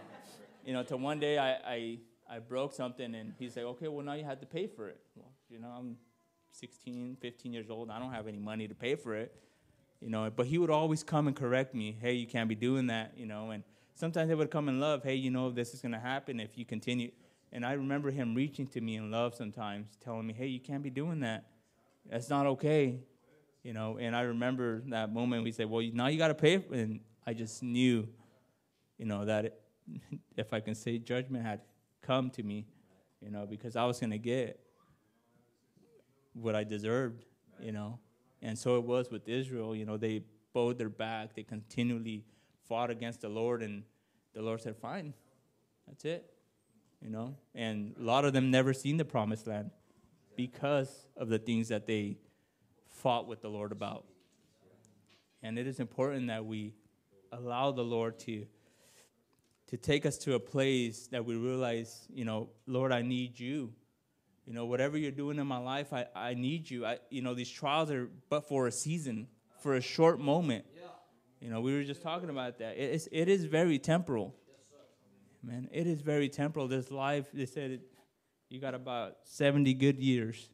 you 0.65 0.73
know, 0.73 0.83
till 0.83 0.99
one 0.99 1.21
day 1.21 1.37
I 1.37 1.51
I, 1.53 1.99
I 2.31 2.39
broke 2.39 2.73
something, 2.73 3.15
and 3.15 3.35
he's 3.39 3.55
like, 3.55 3.67
okay, 3.67 3.89
well 3.89 4.03
now 4.03 4.15
you 4.15 4.25
have 4.25 4.41
to 4.41 4.47
pay 4.47 4.67
for 4.67 4.89
it. 4.89 5.03
Well, 5.15 5.33
you 5.51 5.59
know, 5.59 5.69
I'm 5.69 5.99
16, 6.53 7.19
15 7.21 7.53
years 7.53 7.69
old. 7.69 7.91
I 7.91 7.99
don't 7.99 8.13
have 8.13 8.27
any 8.29 8.39
money 8.39 8.67
to 8.67 8.75
pay 8.75 8.95
for 8.95 9.15
it. 9.15 9.35
You 10.05 10.11
know, 10.11 10.31
but 10.31 10.47
he 10.47 10.59
would 10.59 10.69
always 10.69 11.03
come 11.03 11.29
and 11.29 11.35
correct 11.35 11.75
me. 11.75 11.97
Hey, 11.99 12.13
you 12.13 12.27
can't 12.27 12.47
be 12.47 12.55
doing 12.55 12.89
that. 12.89 13.15
You 13.17 13.25
know, 13.25 13.53
and 13.53 13.65
sometimes 13.95 14.29
they 14.29 14.35
would 14.35 14.51
come 14.51 14.69
in 14.69 14.79
love. 14.79 15.03
Hey, 15.03 15.15
you 15.15 15.31
know, 15.31 15.51
this 15.51 15.73
is 15.73 15.81
going 15.81 15.93
to 15.93 15.99
happen 15.99 16.41
if 16.41 16.59
you 16.59 16.67
continue. 16.67 17.11
And 17.51 17.65
I 17.65 17.73
remember 17.73 18.11
him 18.11 18.35
reaching 18.35 18.67
to 18.67 18.83
me 18.83 18.97
in 18.97 19.11
love 19.11 19.35
sometimes, 19.35 19.97
telling 20.05 20.27
me, 20.27 20.35
hey, 20.35 20.47
you 20.47 20.61
can't 20.61 20.83
be 20.83 20.91
doing 20.91 21.21
that. 21.21 21.47
That's 22.11 22.29
not 22.29 22.45
okay. 22.45 22.99
You 23.63 23.73
know, 23.73 23.97
and 23.99 24.15
I 24.15 24.23
remember 24.23 24.83
that 24.89 25.11
moment 25.11 25.43
we 25.43 25.53
said, 25.53 25.71
well, 25.71 25.83
now 25.95 26.09
you 26.09 26.19
got 26.19 26.29
to 26.29 26.35
pay. 26.35 26.63
And 26.71 27.01
I 27.27 27.33
just 27.33 27.63
knew, 27.63 28.07
you 28.99 29.07
know, 29.07 29.25
that 29.25 29.47
it, 29.47 29.61
if 30.37 30.53
I 30.53 30.61
can 30.61 30.75
say 30.75 30.99
judgment 30.99 31.47
had 31.47 31.63
come 32.03 32.29
to 32.33 32.43
me, 32.43 32.67
you 33.23 33.31
know, 33.31 33.47
because 33.47 33.75
I 33.75 33.87
was 33.87 34.01
going 34.01 34.11
to 34.11 34.19
get 34.19 34.61
what 36.35 36.55
I 36.55 36.63
deserved, 36.63 37.25
you 37.59 37.73
know. 37.73 38.01
And 38.45 38.59
so 38.59 38.77
it 38.77 38.85
was 38.85 39.11
with 39.11 39.27
Israel. 39.27 39.75
You 39.75 39.87
know, 39.87 39.97
they 39.97 40.23
bowed 40.53 40.79
their 40.79 40.91
back. 40.91 41.35
They 41.35 41.43
continually 41.43 42.25
fought 42.69 42.91
against 42.91 43.23
the 43.23 43.29
Lord, 43.29 43.63
and 43.63 43.83
the 44.35 44.43
Lord 44.43 44.61
said, 44.61 44.77
Fine, 44.77 45.15
that's 45.89 46.05
it. 46.05 46.31
You 47.01 47.11
know? 47.11 47.35
And 47.55 47.95
a 47.99 48.03
lot 48.03 48.25
of 48.25 48.35
them 48.35 48.51
never 48.51 48.73
seen 48.73 48.99
the 48.99 49.05
promised 49.05 49.47
land 49.47 49.71
because 50.37 51.07
of 51.17 51.29
the 51.29 51.39
things 51.39 51.69
that 51.69 51.87
they 51.87 52.19
fought 52.89 53.27
with 53.27 53.41
the 53.41 53.49
Lord 53.49 53.73
about. 53.73 54.05
And 55.43 55.59
it 55.59 55.67
is 55.67 55.81
important 55.81 56.29
that 56.29 56.45
we 56.45 56.75
allow 57.33 57.73
the 57.73 57.83
Lord 57.83 58.19
to 58.21 58.47
to 59.69 59.79
take 59.79 60.05
us 60.05 60.19
to 60.19 60.35
a 60.35 60.39
place 60.39 61.07
that 61.09 61.25
we 61.25 61.35
realize, 61.37 62.07
you 62.13 62.25
know, 62.25 62.51
Lord, 62.67 62.93
I 62.93 63.01
need 63.01 63.41
you. 63.41 63.73
You 64.47 64.53
know, 64.53 64.67
whatever 64.67 64.99
you're 64.99 65.11
doing 65.11 65.39
in 65.39 65.47
my 65.47 65.59
life, 65.59 65.93
I, 65.93 66.07
I 66.15 66.35
need 66.35 66.69
you. 66.69 66.85
I, 66.85 66.99
you 67.11 67.23
know, 67.23 67.35
these 67.35 67.51
trials 67.51 67.91
are 67.91 68.11
but 68.29 68.47
for 68.47 68.67
a 68.67 68.73
season, 68.73 69.27
for 69.61 69.75
a 69.77 69.81
short 69.81 70.21
moment. 70.21 70.67
You 71.41 71.51
know, 71.51 71.61
we 71.61 71.75
were 71.75 71.85
just 71.85 72.03
talking 72.03 72.31
about 72.31 72.59
that. 72.59 72.77
It 72.77 72.95
is, 72.95 73.09
it 73.13 73.29
is 73.29 73.45
very 73.45 73.79
temporal. 73.79 74.35
Man, 75.43 75.69
it 75.73 75.87
is 75.87 76.01
very 76.01 76.29
temporal. 76.29 76.69
This 76.69 76.91
life, 76.91 77.27
they 77.33 77.45
said 77.45 77.71
it, 77.71 77.83
you 78.49 78.61
got 78.61 78.75
about 78.75 79.17
70 79.25 79.75
good 79.75 79.99
years, 79.99 80.49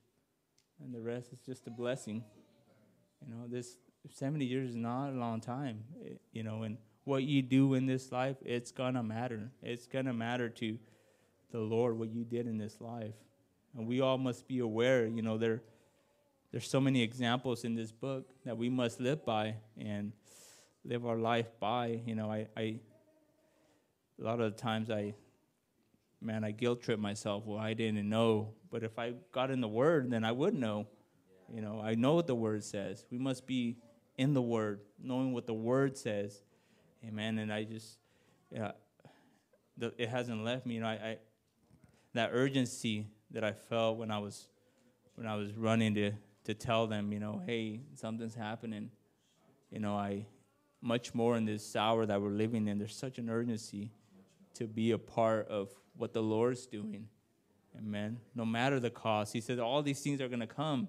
and 0.82 0.92
the 0.92 1.00
rest 1.00 1.32
is 1.32 1.38
just 1.40 1.66
a 1.68 1.70
blessing. 1.70 2.24
You 3.24 3.32
know, 3.32 3.46
this 3.46 3.76
70 4.08 4.44
years 4.44 4.70
is 4.70 4.76
not 4.76 5.10
a 5.10 5.16
long 5.16 5.40
time. 5.40 5.84
It, 6.00 6.20
you 6.32 6.42
know, 6.42 6.62
and 6.62 6.76
what 7.04 7.22
you 7.22 7.42
do 7.42 7.74
in 7.74 7.86
this 7.86 8.10
life, 8.10 8.36
it's 8.44 8.72
going 8.72 8.94
to 8.94 9.02
matter. 9.02 9.50
It's 9.62 9.86
going 9.86 10.06
to 10.06 10.12
matter 10.12 10.48
to 10.48 10.78
the 11.52 11.60
Lord 11.60 11.98
what 11.98 12.10
you 12.10 12.24
did 12.24 12.46
in 12.46 12.58
this 12.58 12.80
life. 12.80 13.14
And 13.76 13.86
we 13.86 14.00
all 14.00 14.18
must 14.18 14.48
be 14.48 14.58
aware, 14.58 15.06
you 15.06 15.22
know, 15.22 15.38
there 15.38 15.62
there's 16.50 16.68
so 16.68 16.80
many 16.80 17.02
examples 17.02 17.62
in 17.62 17.76
this 17.76 17.92
book 17.92 18.28
that 18.44 18.56
we 18.56 18.68
must 18.68 18.98
live 18.98 19.24
by 19.24 19.54
and 19.78 20.12
live 20.84 21.06
our 21.06 21.16
life 21.16 21.46
by. 21.60 22.00
You 22.04 22.16
know, 22.16 22.30
I, 22.30 22.48
I 22.56 22.80
a 24.20 24.24
lot 24.24 24.40
of 24.40 24.56
the 24.56 24.60
times 24.60 24.90
I 24.90 25.14
man, 26.20 26.44
I 26.44 26.50
guilt 26.50 26.82
trip 26.82 26.98
myself. 26.98 27.44
Well, 27.46 27.58
I 27.58 27.74
didn't 27.74 28.08
know. 28.08 28.54
But 28.70 28.82
if 28.82 28.98
I 28.98 29.14
got 29.32 29.50
in 29.50 29.60
the 29.60 29.68
Word, 29.68 30.10
then 30.10 30.24
I 30.24 30.32
would 30.32 30.54
know. 30.54 30.86
You 31.52 31.60
know, 31.62 31.80
I 31.82 31.94
know 31.94 32.14
what 32.14 32.26
the 32.26 32.34
Word 32.34 32.62
says. 32.62 33.06
We 33.10 33.18
must 33.18 33.46
be 33.46 33.78
in 34.18 34.34
the 34.34 34.42
Word, 34.42 34.80
knowing 35.02 35.32
what 35.32 35.46
the 35.46 35.54
Word 35.54 35.96
says. 35.96 36.42
Amen. 37.06 37.38
And 37.38 37.52
I 37.52 37.64
just, 37.64 37.98
yeah, 38.50 38.72
the, 39.76 39.94
it 39.96 40.08
hasn't 40.08 40.44
left 40.44 40.66
me. 40.66 40.74
You 40.74 40.80
know, 40.80 40.88
I, 40.88 40.92
I 40.92 41.18
that 42.12 42.30
urgency 42.32 43.06
that 43.32 43.44
I 43.44 43.52
felt 43.52 43.98
when 43.98 44.10
I 44.10 44.18
was 44.18 44.48
when 45.14 45.26
I 45.26 45.36
was 45.36 45.52
running 45.52 45.94
to 45.94 46.12
to 46.44 46.54
tell 46.54 46.86
them, 46.86 47.12
you 47.12 47.20
know, 47.20 47.42
hey, 47.46 47.80
something's 47.94 48.34
happening. 48.34 48.90
You 49.70 49.80
know, 49.80 49.94
I 49.94 50.26
much 50.82 51.14
more 51.14 51.36
in 51.36 51.44
this 51.44 51.76
hour 51.76 52.06
that 52.06 52.20
we're 52.20 52.30
living 52.30 52.66
in. 52.66 52.78
There's 52.78 52.96
such 52.96 53.18
an 53.18 53.28
urgency 53.28 53.90
to 54.54 54.66
be 54.66 54.92
a 54.92 54.98
part 54.98 55.48
of 55.48 55.68
what 55.96 56.12
the 56.12 56.22
Lord's 56.22 56.66
doing. 56.66 57.06
Amen. 57.78 58.18
No 58.34 58.44
matter 58.44 58.80
the 58.80 58.90
cost, 58.90 59.32
He 59.32 59.40
said 59.40 59.58
all 59.58 59.82
these 59.82 60.00
things 60.00 60.20
are 60.20 60.28
going 60.28 60.40
to 60.40 60.46
come, 60.46 60.88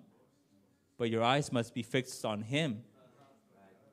but 0.98 1.10
your 1.10 1.24
eyes 1.24 1.52
must 1.52 1.74
be 1.74 1.84
fixed 1.84 2.24
on 2.26 2.42
Him. 2.42 2.84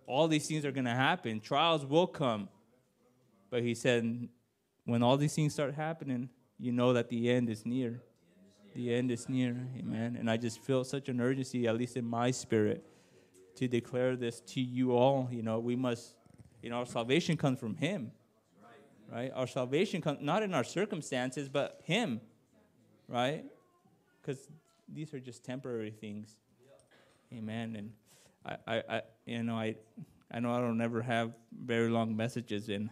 All 0.06 0.26
these 0.26 0.46
things 0.46 0.64
are 0.64 0.72
going 0.72 0.86
to 0.86 0.94
happen. 0.94 1.40
Trials 1.40 1.84
will 1.84 2.06
come, 2.06 2.48
but 3.50 3.62
He 3.62 3.74
said, 3.74 4.28
when 4.84 5.02
all 5.02 5.16
these 5.16 5.34
things 5.34 5.52
start 5.52 5.74
happening, 5.74 6.30
you 6.58 6.72
know 6.72 6.94
that 6.94 7.10
the 7.10 7.30
end 7.30 7.50
is 7.50 7.66
near. 7.66 8.00
The 8.78 8.94
end 8.94 9.10
is 9.10 9.28
near. 9.28 9.56
Amen. 9.76 10.14
And 10.16 10.30
I 10.30 10.36
just 10.36 10.60
feel 10.60 10.84
such 10.84 11.08
an 11.08 11.20
urgency, 11.20 11.66
at 11.66 11.76
least 11.76 11.96
in 11.96 12.04
my 12.04 12.30
spirit, 12.30 12.86
to 13.56 13.66
declare 13.66 14.14
this 14.14 14.40
to 14.52 14.60
you 14.60 14.92
all. 14.92 15.28
You 15.32 15.42
know, 15.42 15.58
we 15.58 15.74
must, 15.74 16.14
you 16.62 16.70
know, 16.70 16.76
our 16.76 16.86
salvation 16.86 17.36
comes 17.36 17.58
from 17.58 17.74
Him. 17.74 18.12
Right? 19.12 19.32
Our 19.34 19.48
salvation 19.48 20.00
comes 20.00 20.20
not 20.20 20.44
in 20.44 20.54
our 20.54 20.62
circumstances, 20.62 21.48
but 21.48 21.80
Him. 21.82 22.20
Right? 23.08 23.46
Because 24.22 24.48
these 24.88 25.12
are 25.12 25.18
just 25.18 25.42
temporary 25.42 25.90
things. 25.90 26.36
Amen. 27.32 27.74
And 27.74 27.92
I, 28.46 28.76
I, 28.76 28.82
I, 28.96 29.02
you 29.26 29.42
know, 29.42 29.56
I, 29.56 29.74
I 30.30 30.38
know 30.38 30.52
I 30.52 30.60
don't 30.60 30.80
ever 30.80 31.02
have 31.02 31.32
very 31.52 31.88
long 31.88 32.16
messages, 32.16 32.68
and 32.68 32.90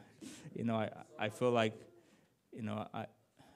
you 0.53 0.64
know, 0.64 0.75
I, 0.75 0.90
I 1.16 1.29
feel 1.29 1.53
like, 1.53 1.75
you 2.53 2.62
know, 2.62 2.88
I, 2.92 3.07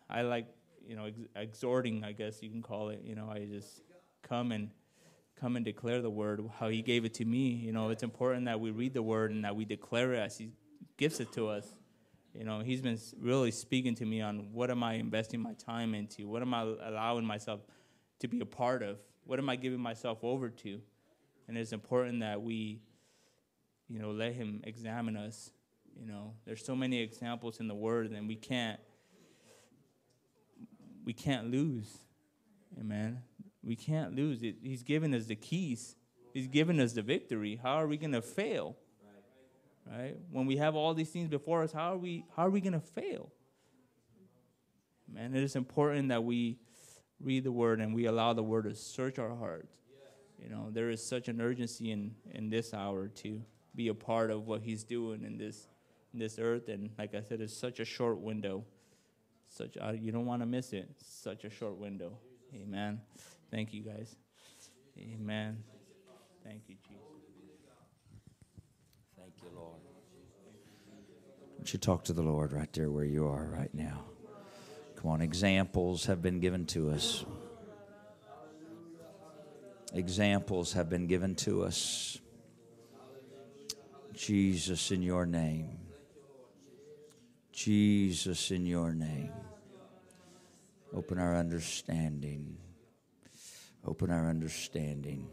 I 0.08 0.22
like, 0.22 0.46
you 0.90 0.96
know, 0.96 1.04
ex- 1.04 1.20
exhorting, 1.36 2.02
I 2.02 2.10
guess 2.10 2.42
you 2.42 2.50
can 2.50 2.62
call 2.62 2.88
it. 2.88 3.02
You 3.04 3.14
know, 3.14 3.30
I 3.32 3.44
just 3.44 3.82
come 4.22 4.50
and 4.50 4.70
come 5.40 5.54
and 5.54 5.64
declare 5.64 6.02
the 6.02 6.10
word 6.10 6.42
how 6.58 6.68
He 6.68 6.82
gave 6.82 7.04
it 7.04 7.14
to 7.14 7.24
me. 7.24 7.50
You 7.50 7.70
know, 7.70 7.90
it's 7.90 8.02
important 8.02 8.46
that 8.46 8.58
we 8.58 8.72
read 8.72 8.92
the 8.92 9.02
word 9.02 9.30
and 9.30 9.44
that 9.44 9.54
we 9.54 9.64
declare 9.64 10.14
it 10.14 10.18
as 10.18 10.36
He 10.36 10.50
gives 10.96 11.20
it 11.20 11.32
to 11.34 11.46
us. 11.46 11.76
You 12.34 12.42
know, 12.42 12.58
He's 12.58 12.80
been 12.80 12.98
really 13.20 13.52
speaking 13.52 13.94
to 13.94 14.04
me 14.04 14.20
on 14.20 14.48
what 14.52 14.68
am 14.68 14.82
I 14.82 14.94
investing 14.94 15.40
my 15.40 15.52
time 15.52 15.94
into? 15.94 16.26
What 16.26 16.42
am 16.42 16.52
I 16.52 16.62
allowing 16.62 17.24
myself 17.24 17.60
to 18.18 18.26
be 18.26 18.40
a 18.40 18.46
part 18.46 18.82
of? 18.82 18.98
What 19.22 19.38
am 19.38 19.48
I 19.48 19.54
giving 19.54 19.80
myself 19.80 20.18
over 20.24 20.48
to? 20.48 20.80
And 21.46 21.56
it's 21.56 21.70
important 21.70 22.18
that 22.18 22.42
we, 22.42 22.80
you 23.88 24.00
know, 24.00 24.10
let 24.10 24.32
Him 24.32 24.60
examine 24.64 25.16
us. 25.16 25.52
You 25.96 26.06
know, 26.06 26.34
there's 26.44 26.64
so 26.64 26.74
many 26.74 26.98
examples 26.98 27.60
in 27.60 27.68
the 27.68 27.76
Word, 27.76 28.10
and 28.10 28.26
we 28.26 28.34
can't 28.34 28.80
we 31.10 31.14
can't 31.14 31.50
lose. 31.50 31.88
Amen. 32.78 33.22
We 33.64 33.74
can't 33.74 34.14
lose. 34.14 34.44
It, 34.44 34.58
he's 34.62 34.84
given 34.84 35.12
us 35.12 35.26
the 35.26 35.34
keys. 35.34 35.96
He's 36.32 36.46
given 36.46 36.78
us 36.78 36.92
the 36.92 37.02
victory. 37.02 37.58
How 37.60 37.80
are 37.80 37.88
we 37.88 37.96
going 37.96 38.12
to 38.12 38.22
fail? 38.22 38.76
Right. 39.90 40.14
When 40.30 40.46
we 40.46 40.58
have 40.58 40.76
all 40.76 40.94
these 40.94 41.10
things 41.10 41.28
before 41.28 41.64
us, 41.64 41.72
how 41.72 41.94
are 41.94 41.96
we 41.96 42.24
how 42.36 42.46
are 42.46 42.50
we 42.50 42.60
going 42.60 42.74
to 42.74 42.86
fail? 43.00 43.32
Man, 45.12 45.34
it 45.34 45.42
is 45.42 45.56
important 45.56 46.10
that 46.10 46.22
we 46.22 46.60
read 47.20 47.42
the 47.42 47.50
word 47.50 47.80
and 47.80 47.92
we 47.92 48.06
allow 48.06 48.32
the 48.32 48.44
word 48.44 48.66
to 48.66 48.74
search 48.76 49.18
our 49.18 49.34
hearts. 49.34 49.78
You 50.40 50.48
know, 50.48 50.68
there 50.70 50.90
is 50.90 51.04
such 51.04 51.26
an 51.26 51.40
urgency 51.40 51.90
in 51.90 52.14
in 52.30 52.50
this 52.50 52.72
hour 52.72 53.08
to 53.22 53.42
be 53.74 53.88
a 53.88 53.94
part 53.94 54.30
of 54.30 54.46
what 54.46 54.62
he's 54.62 54.84
doing 54.84 55.24
in 55.24 55.38
this 55.38 55.66
in 56.12 56.20
this 56.20 56.38
earth 56.38 56.68
and 56.68 56.90
like 56.96 57.16
I 57.16 57.22
said 57.22 57.40
it's 57.40 57.56
such 57.56 57.80
a 57.80 57.84
short 57.84 58.20
window. 58.20 58.64
Such 59.50 59.76
uh, 59.76 59.92
you 59.92 60.12
don't 60.12 60.26
want 60.26 60.42
to 60.42 60.46
miss 60.46 60.72
it. 60.72 60.88
Such 61.04 61.44
a 61.44 61.50
short 61.50 61.76
window. 61.76 62.12
Amen. 62.54 63.00
Thank 63.50 63.74
you 63.74 63.82
guys. 63.82 64.16
Amen. 64.98 65.62
Thank 66.44 66.62
you, 66.68 66.76
Jesus. 66.86 67.02
Thank 69.16 69.34
you, 69.42 69.48
Lord. 69.54 69.80
Would 71.58 71.72
you 71.72 71.78
talk 71.78 72.04
to 72.04 72.12
the 72.12 72.22
Lord 72.22 72.52
right 72.52 72.72
there 72.72 72.90
where 72.90 73.04
you 73.04 73.26
are 73.26 73.44
right 73.44 73.72
now? 73.74 74.04
Come 74.96 75.10
on, 75.10 75.20
examples 75.20 76.06
have 76.06 76.22
been 76.22 76.40
given 76.40 76.66
to 76.66 76.90
us. 76.90 77.24
Examples 79.92 80.72
have 80.74 80.88
been 80.88 81.06
given 81.06 81.34
to 81.36 81.64
us. 81.64 82.18
Jesus, 84.14 84.90
in 84.90 85.02
your 85.02 85.26
name. 85.26 85.79
Jesus, 87.64 88.52
in 88.52 88.64
your 88.64 88.94
name. 88.94 89.34
Open 90.94 91.18
our 91.18 91.36
understanding. 91.36 92.56
Open 93.84 94.10
our 94.10 94.30
understanding. 94.30 95.28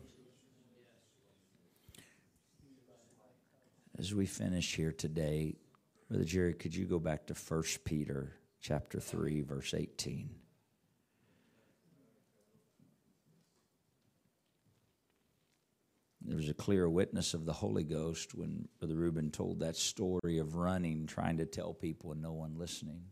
As 3.98 4.14
we 4.14 4.26
finish 4.26 4.76
here 4.76 4.92
today, 4.92 5.56
Brother 6.10 6.26
Jerry, 6.26 6.54
could 6.54 6.76
you 6.76 6.86
go 6.86 7.00
back 7.00 7.28
to 7.28 7.34
1 7.34 7.64
Peter 7.86 8.34
chapter 8.60 9.00
3, 9.00 9.44
verse 9.44 9.74
18? 9.74 10.30
There 16.38 16.44
was 16.44 16.52
a 16.52 16.54
clear 16.54 16.88
witness 16.88 17.34
of 17.34 17.46
the 17.46 17.54
Holy 17.54 17.84
Ghost 17.84 18.36
when 18.36 18.68
Brother 18.78 18.94
Ruben 18.94 19.32
told 19.32 19.62
that 19.62 19.76
story 19.76 20.38
of 20.38 20.54
running, 20.54 21.08
trying 21.08 21.38
to 21.38 21.48
tell 21.48 21.74
people 21.74 22.12
and 22.12 22.22
no 22.22 22.32
one 22.32 22.60
listening. 22.60 23.06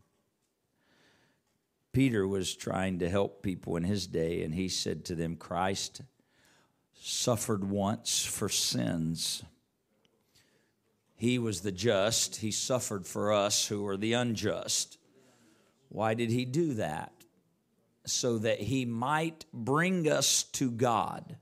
Peter 1.92 2.24
was 2.24 2.54
trying 2.54 3.00
to 3.00 3.08
help 3.08 3.42
people 3.42 3.74
in 3.74 3.82
his 3.82 4.06
day, 4.06 4.44
and 4.44 4.54
he 4.54 4.68
said 4.68 5.04
to 5.06 5.16
them, 5.16 5.34
Christ 5.34 6.02
suffered 6.94 7.68
once 7.68 8.24
for 8.24 8.48
sins. 8.48 9.42
He 11.16 11.40
was 11.40 11.62
the 11.62 11.72
just, 11.72 12.36
he 12.36 12.52
suffered 12.52 13.08
for 13.08 13.32
us 13.32 13.66
who 13.66 13.88
are 13.88 13.96
the 13.96 14.12
unjust. 14.12 14.98
Why 15.88 16.14
did 16.14 16.30
he 16.30 16.44
do 16.44 16.74
that? 16.74 17.12
So 18.06 18.38
that 18.38 18.60
he 18.60 18.84
might 18.84 19.46
bring 19.52 20.08
us 20.08 20.44
to 20.44 20.70
God. 20.70 21.38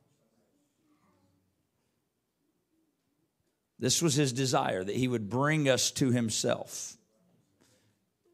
This 3.85 4.01
was 4.01 4.15
his 4.15 4.33
desire, 4.33 4.83
that 4.83 4.97
he 4.97 5.09
would 5.09 5.29
bring 5.29 5.69
us 5.69 5.91
to 5.91 6.11
himself. 6.11 6.97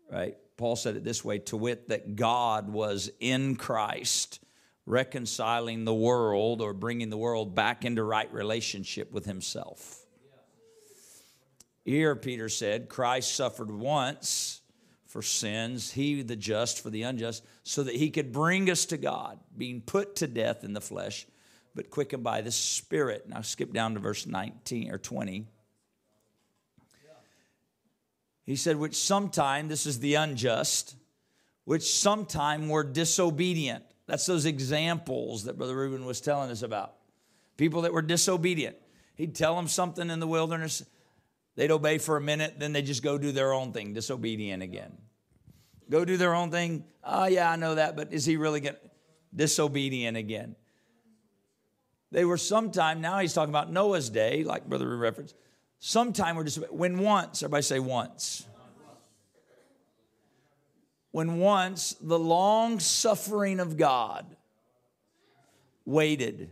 Right? 0.08 0.36
Paul 0.56 0.76
said 0.76 0.94
it 0.94 1.02
this 1.02 1.24
way 1.24 1.40
to 1.40 1.56
wit, 1.56 1.88
that 1.88 2.14
God 2.14 2.68
was 2.68 3.10
in 3.18 3.56
Christ, 3.56 4.38
reconciling 4.86 5.84
the 5.84 5.92
world 5.92 6.60
or 6.60 6.72
bringing 6.72 7.10
the 7.10 7.16
world 7.16 7.56
back 7.56 7.84
into 7.84 8.04
right 8.04 8.32
relationship 8.32 9.10
with 9.10 9.24
himself. 9.24 9.98
Here, 11.84 12.14
Peter 12.14 12.48
said, 12.48 12.88
Christ 12.88 13.34
suffered 13.34 13.72
once 13.72 14.60
for 15.08 15.20
sins, 15.20 15.90
he 15.90 16.22
the 16.22 16.36
just 16.36 16.80
for 16.80 16.90
the 16.90 17.02
unjust, 17.02 17.44
so 17.64 17.82
that 17.82 17.96
he 17.96 18.10
could 18.10 18.30
bring 18.30 18.70
us 18.70 18.84
to 18.84 18.96
God, 18.96 19.40
being 19.58 19.80
put 19.80 20.14
to 20.16 20.28
death 20.28 20.62
in 20.62 20.74
the 20.74 20.80
flesh, 20.80 21.26
but 21.74 21.90
quickened 21.90 22.24
by 22.24 22.40
the 22.40 22.50
Spirit. 22.50 23.28
Now, 23.28 23.42
skip 23.42 23.72
down 23.72 23.94
to 23.94 24.00
verse 24.00 24.26
19 24.26 24.90
or 24.90 24.98
20. 24.98 25.46
He 28.44 28.56
said, 28.56 28.76
which 28.76 28.96
sometime, 28.96 29.68
this 29.68 29.87
is 29.87 30.00
the 30.00 30.14
unjust, 30.14 30.96
which 31.64 31.92
sometime 31.92 32.68
were 32.68 32.83
disobedient. 32.83 33.85
That's 34.06 34.26
those 34.26 34.44
examples 34.44 35.44
that 35.44 35.56
Brother 35.56 35.76
Ruben 35.76 36.04
was 36.04 36.20
telling 36.20 36.50
us 36.50 36.62
about. 36.62 36.94
People 37.56 37.83
that 37.83 37.92
were 37.92 38.02
disobedient. 38.02 38.76
He'd 39.14 39.37
tell 39.37 39.54
them 39.54 39.68
something 39.68 40.11
in 40.11 40.18
the 40.18 40.26
wilderness, 40.26 40.83
they'd 41.54 41.70
obey 41.70 41.98
for 41.98 42.16
a 42.16 42.20
minute, 42.20 42.54
then 42.59 42.72
they 42.72 42.83
just 42.83 43.02
go 43.02 43.18
do 43.18 43.30
their 43.30 43.52
own 43.52 43.72
thing, 43.72 43.92
disobedient 43.92 44.62
again. 44.62 44.96
Go 45.90 46.04
do 46.04 46.16
their 46.16 46.35
own 46.35 46.50
thing. 46.50 46.85
Oh, 47.04 47.26
yeah, 47.26 47.50
I 47.50 47.56
know 47.56 47.74
that, 47.74 47.96
but 47.96 48.12
is 48.12 48.24
he 48.24 48.37
really 48.37 48.61
going 48.61 48.74
to? 48.74 48.80
Disobedient 49.33 50.16
again. 50.16 50.56
They 52.11 52.25
were 52.25 52.37
sometime, 52.37 53.01
now 53.01 53.18
he's 53.18 53.33
talking 53.33 53.51
about 53.51 53.70
Noah's 53.70 54.11
day, 54.11 54.42
like 54.44 54.66
Brother 54.66 54.87
Ruben 54.87 55.01
referenced 55.01 55.35
Sometime 55.81 56.37
we're 56.37 56.44
just, 56.44 56.59
when 56.70 56.99
once, 56.99 57.42
everybody 57.42 57.62
say 57.62 57.79
once. 57.79 58.46
When 61.11 61.38
once 61.38 61.96
the 62.01 62.18
long 62.18 62.79
suffering 62.79 63.59
of 63.59 63.79
God 63.79 64.37
waited 65.87 66.51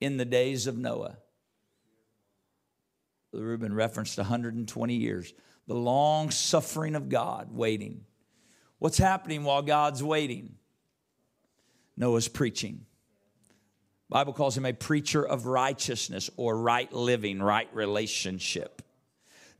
in 0.00 0.18
the 0.18 0.26
days 0.26 0.66
of 0.66 0.76
Noah. 0.76 1.16
Brother 3.32 3.46
Ruben 3.46 3.74
referenced 3.74 4.18
120 4.18 4.94
years. 4.94 5.32
The 5.66 5.74
long 5.74 6.30
suffering 6.30 6.94
of 6.94 7.08
God 7.08 7.48
waiting. 7.52 8.04
What's 8.78 8.98
happening 8.98 9.44
while 9.44 9.62
God's 9.62 10.02
waiting? 10.02 10.56
Noah's 11.96 12.28
preaching. 12.28 12.84
Bible 14.10 14.32
calls 14.32 14.56
him 14.56 14.66
a 14.66 14.72
preacher 14.72 15.22
of 15.22 15.46
righteousness 15.46 16.30
or 16.36 16.58
right 16.58 16.92
living, 16.92 17.40
right 17.40 17.68
relationship. 17.72 18.82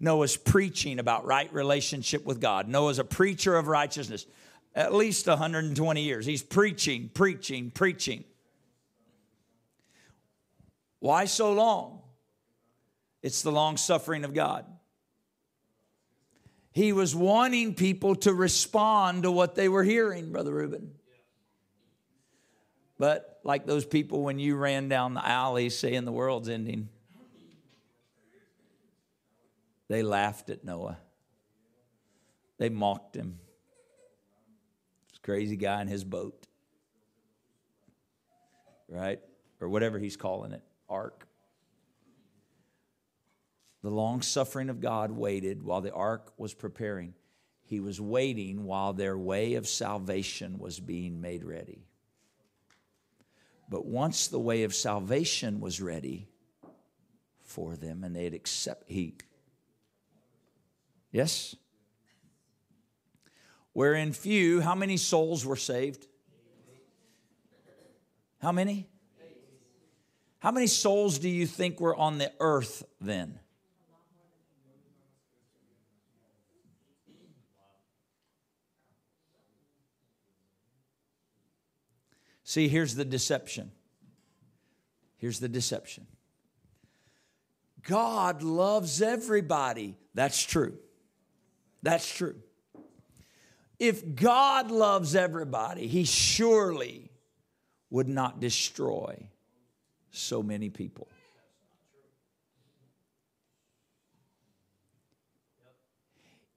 Noah's 0.00 0.36
preaching 0.36 0.98
about 0.98 1.24
right 1.24 1.52
relationship 1.52 2.26
with 2.26 2.40
God. 2.40 2.66
Noah's 2.66 2.98
a 2.98 3.04
preacher 3.04 3.56
of 3.56 3.68
righteousness. 3.68 4.26
At 4.74 4.92
least 4.92 5.28
120 5.28 6.02
years. 6.02 6.26
He's 6.26 6.42
preaching, 6.42 7.10
preaching, 7.14 7.70
preaching. 7.70 8.24
Why 10.98 11.26
so 11.26 11.52
long? 11.52 12.00
It's 13.22 13.42
the 13.42 13.52
long 13.52 13.76
suffering 13.76 14.24
of 14.24 14.34
God. 14.34 14.64
He 16.72 16.92
was 16.92 17.14
wanting 17.14 17.74
people 17.74 18.16
to 18.16 18.34
respond 18.34 19.22
to 19.22 19.30
what 19.30 19.54
they 19.54 19.68
were 19.68 19.84
hearing, 19.84 20.32
Brother 20.32 20.52
Ruben. 20.52 20.92
But 22.98 23.29
like 23.42 23.66
those 23.66 23.84
people 23.84 24.22
when 24.22 24.38
you 24.38 24.56
ran 24.56 24.88
down 24.88 25.14
the 25.14 25.26
alley 25.26 25.70
saying 25.70 26.04
the 26.04 26.12
world's 26.12 26.48
ending, 26.48 26.88
they 29.88 30.02
laughed 30.02 30.50
at 30.50 30.64
Noah. 30.64 30.98
They 32.58 32.68
mocked 32.68 33.16
him. 33.16 33.38
This 35.08 35.18
crazy 35.18 35.56
guy 35.56 35.82
in 35.82 35.88
his 35.88 36.04
boat. 36.04 36.46
Right? 38.88 39.20
Or 39.60 39.68
whatever 39.68 39.98
he's 39.98 40.16
calling 40.16 40.52
it, 40.52 40.62
ark. 40.88 41.26
The 43.82 43.90
long 43.90 44.20
suffering 44.20 44.68
of 44.68 44.80
God 44.80 45.10
waited 45.10 45.62
while 45.62 45.80
the 45.80 45.92
ark 45.92 46.32
was 46.36 46.52
preparing. 46.52 47.14
He 47.62 47.80
was 47.80 48.00
waiting 48.00 48.64
while 48.64 48.92
their 48.92 49.16
way 49.16 49.54
of 49.54 49.66
salvation 49.66 50.58
was 50.58 50.78
being 50.78 51.20
made 51.20 51.44
ready. 51.44 51.86
But 53.70 53.86
once 53.86 54.26
the 54.26 54.40
way 54.40 54.64
of 54.64 54.74
salvation 54.74 55.60
was 55.60 55.80
ready 55.80 56.28
for 57.40 57.76
them 57.76 58.02
and 58.02 58.14
they 58.14 58.24
had 58.24 58.34
accept, 58.34 58.90
he, 58.90 59.14
yes? 61.12 61.54
Wherein 63.72 64.12
few, 64.12 64.60
how 64.60 64.74
many 64.74 64.96
souls 64.96 65.46
were 65.46 65.54
saved? 65.54 66.08
How 68.42 68.50
many? 68.50 68.88
How 70.40 70.50
many 70.50 70.66
souls 70.66 71.20
do 71.20 71.28
you 71.28 71.46
think 71.46 71.80
were 71.80 71.94
on 71.94 72.18
the 72.18 72.32
earth 72.40 72.82
then? 73.00 73.38
See, 82.50 82.66
here's 82.66 82.96
the 82.96 83.04
deception. 83.04 83.70
Here's 85.18 85.38
the 85.38 85.48
deception. 85.48 86.08
God 87.84 88.42
loves 88.42 89.00
everybody. 89.00 89.94
That's 90.14 90.42
true. 90.42 90.76
That's 91.84 92.12
true. 92.12 92.34
If 93.78 94.16
God 94.16 94.72
loves 94.72 95.14
everybody, 95.14 95.86
He 95.86 96.02
surely 96.02 97.12
would 97.88 98.08
not 98.08 98.40
destroy 98.40 99.28
so 100.10 100.42
many 100.42 100.70
people. 100.70 101.06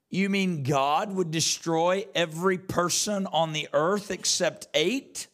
You 0.10 0.28
mean 0.28 0.64
God 0.64 1.14
would 1.14 1.30
destroy 1.30 2.08
every 2.16 2.58
person 2.58 3.28
on 3.28 3.54
the 3.54 3.70
earth 3.74 4.10
except 4.10 4.66
eight? 4.74 5.28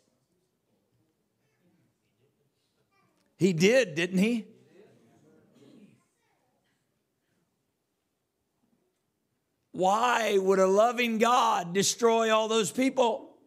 He 3.39 3.53
did, 3.53 3.95
didn't 3.95 4.17
he? 4.17 4.45
Why 9.71 10.37
would 10.37 10.59
a 10.59 10.67
loving 10.67 11.19
God 11.19 11.73
destroy 11.73 12.35
all 12.35 12.49
those 12.49 12.69
people? 12.69 13.37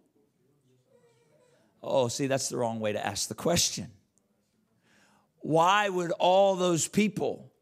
Oh, 1.83 2.09
see, 2.09 2.27
that's 2.27 2.49
the 2.49 2.57
wrong 2.57 2.81
way 2.81 2.93
to 2.93 3.07
ask 3.07 3.29
the 3.29 3.35
question. 3.35 3.91
Why 5.41 5.91
would 5.91 6.13
all 6.13 6.57
those 6.57 6.89
people 6.89 7.53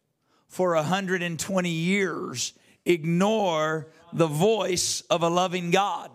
for 0.46 0.76
120 0.76 1.68
years 1.68 2.52
ignore 2.84 3.88
the 4.12 4.28
voice 4.28 5.00
of 5.10 5.24
a 5.24 5.28
loving 5.28 5.72
God? 5.72 6.12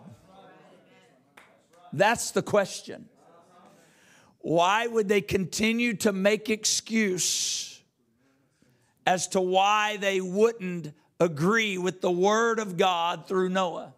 That's 1.91 2.32
the 2.32 2.41
question. 2.41 3.10
Why 4.45 4.86
would 4.86 5.08
they 5.08 5.21
continue 5.21 5.95
to 5.95 6.13
make 6.13 6.51
excuse 6.51 7.81
as 9.08 9.27
to 9.29 9.41
why 9.41 9.97
they 9.97 10.21
wouldn't 10.21 10.93
agree 11.19 11.79
with 11.79 11.99
the 11.99 12.12
word 12.12 12.60
of 12.60 12.77
God 12.77 13.27
through 13.27 13.49
Noah? 13.49 13.91